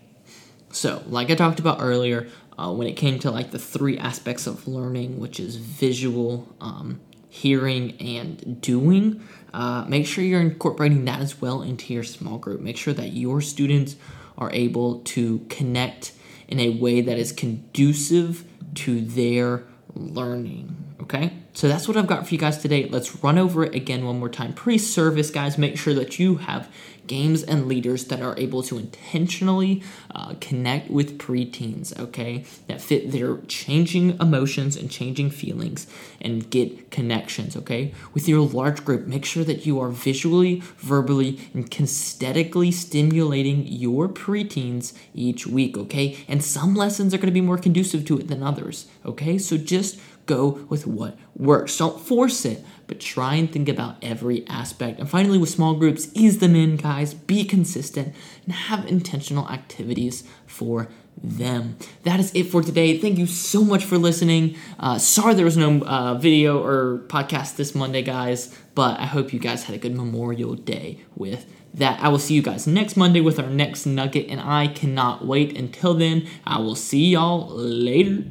So, 0.71 1.03
like 1.07 1.29
I 1.31 1.35
talked 1.35 1.59
about 1.59 1.79
earlier, 1.81 2.27
uh, 2.57 2.71
when 2.71 2.87
it 2.87 2.93
came 2.93 3.19
to 3.19 3.31
like 3.31 3.51
the 3.51 3.59
three 3.59 3.97
aspects 3.97 4.45
of 4.45 4.67
learning, 4.67 5.19
which 5.19 5.39
is 5.39 5.55
visual, 5.55 6.47
um, 6.61 6.99
hearing, 7.29 7.95
and 7.99 8.61
doing, 8.61 9.21
uh, 9.53 9.85
make 9.87 10.05
sure 10.05 10.23
you're 10.23 10.41
incorporating 10.41 11.05
that 11.05 11.21
as 11.21 11.41
well 11.41 11.61
into 11.61 11.93
your 11.93 12.03
small 12.03 12.37
group. 12.37 12.61
Make 12.61 12.77
sure 12.77 12.93
that 12.93 13.13
your 13.13 13.41
students 13.41 13.95
are 14.37 14.51
able 14.53 14.99
to 14.99 15.39
connect 15.49 16.13
in 16.47 16.59
a 16.59 16.69
way 16.69 17.01
that 17.01 17.17
is 17.17 17.31
conducive 17.31 18.45
to 18.75 19.01
their 19.01 19.63
learning. 19.93 20.88
Okay, 21.11 21.33
so 21.53 21.67
that's 21.67 21.87
what 21.87 21.97
I've 21.97 22.05
got 22.05 22.27
for 22.27 22.35
you 22.35 22.39
guys 22.39 22.59
today. 22.59 22.87
Let's 22.87 23.23
run 23.23 23.39
over 23.39 23.63
it 23.63 23.73
again 23.73 24.05
one 24.05 24.19
more 24.19 24.29
time. 24.29 24.53
Pre 24.53 24.77
service, 24.77 25.31
guys, 25.31 25.57
make 25.57 25.75
sure 25.75 25.95
that 25.95 26.19
you 26.19 26.35
have 26.35 26.71
games 27.07 27.41
and 27.41 27.67
leaders 27.67 28.05
that 28.05 28.21
are 28.21 28.37
able 28.37 28.61
to 28.61 28.77
intentionally 28.77 29.81
uh, 30.13 30.35
connect 30.39 30.91
with 30.91 31.17
preteens, 31.17 31.97
okay, 31.99 32.45
that 32.67 32.79
fit 32.79 33.11
their 33.11 33.37
changing 33.47 34.11
emotions 34.19 34.75
and 34.75 34.91
changing 34.91 35.31
feelings 35.31 35.87
and 36.21 36.51
get 36.51 36.91
connections, 36.91 37.57
okay? 37.57 37.91
With 38.13 38.29
your 38.29 38.47
large 38.47 38.85
group, 38.85 39.07
make 39.07 39.25
sure 39.25 39.43
that 39.45 39.65
you 39.65 39.79
are 39.79 39.89
visually, 39.89 40.61
verbally, 40.77 41.39
and 41.55 41.71
kinesthetically 41.71 42.71
stimulating 42.71 43.65
your 43.65 44.07
preteens 44.07 44.93
each 45.15 45.47
week, 45.47 45.75
okay? 45.75 46.23
And 46.27 46.43
some 46.43 46.75
lessons 46.75 47.15
are 47.15 47.17
going 47.17 47.25
to 47.25 47.31
be 47.31 47.41
more 47.41 47.57
conducive 47.57 48.05
to 48.05 48.19
it 48.19 48.27
than 48.27 48.43
others, 48.43 48.85
okay? 49.03 49.39
So 49.39 49.57
just 49.57 49.99
go 50.29 50.65
with 50.69 50.85
what 50.85 51.17
works. 51.35 51.77
Don't 51.77 51.99
force 51.99 52.45
it, 52.45 52.63
but 52.87 52.99
try 52.99 53.33
and 53.35 53.51
think 53.51 53.67
about 53.67 53.97
every 54.01 54.47
aspect. 54.47 54.99
And 54.99 55.09
finally, 55.09 55.39
with 55.39 55.49
small 55.49 55.73
groups, 55.73 56.09
ease 56.13 56.37
them 56.37 56.55
in, 56.55 56.77
guys. 56.77 57.13
Be 57.15 57.43
consistent 57.43 58.15
and 58.45 58.53
have 58.53 58.85
intentional 58.85 59.49
activities 59.49 60.23
for 60.45 60.87
them. 61.21 61.77
That 62.03 62.19
is 62.19 62.33
it 62.33 62.43
for 62.43 62.61
today. 62.61 62.97
Thank 62.97 63.17
you 63.17 63.25
so 63.25 63.63
much 63.63 63.83
for 63.83 63.97
listening. 63.97 64.55
Uh, 64.79 64.97
sorry 64.99 65.33
there 65.33 65.45
was 65.45 65.57
no 65.57 65.81
uh, 65.81 66.13
video 66.13 66.63
or 66.63 66.99
podcast 67.07 67.55
this 67.57 67.75
Monday, 67.75 68.03
guys, 68.03 68.55
but 68.75 68.99
I 68.99 69.05
hope 69.05 69.33
you 69.33 69.39
guys 69.39 69.63
had 69.63 69.75
a 69.75 69.79
good 69.79 69.95
Memorial 69.95 70.53
Day 70.55 71.01
with 71.15 71.51
that. 71.73 71.99
I 71.99 72.07
will 72.09 72.19
see 72.19 72.35
you 72.35 72.41
guys 72.41 72.67
next 72.67 72.95
Monday 72.95 73.19
with 73.19 73.39
our 73.39 73.49
next 73.49 73.85
nugget, 73.85 74.27
and 74.29 74.39
I 74.39 74.67
cannot 74.67 75.25
wait. 75.25 75.57
Until 75.57 75.93
then, 75.93 76.27
I 76.45 76.59
will 76.59 76.75
see 76.75 77.07
y'all 77.07 77.49
later. 77.49 78.23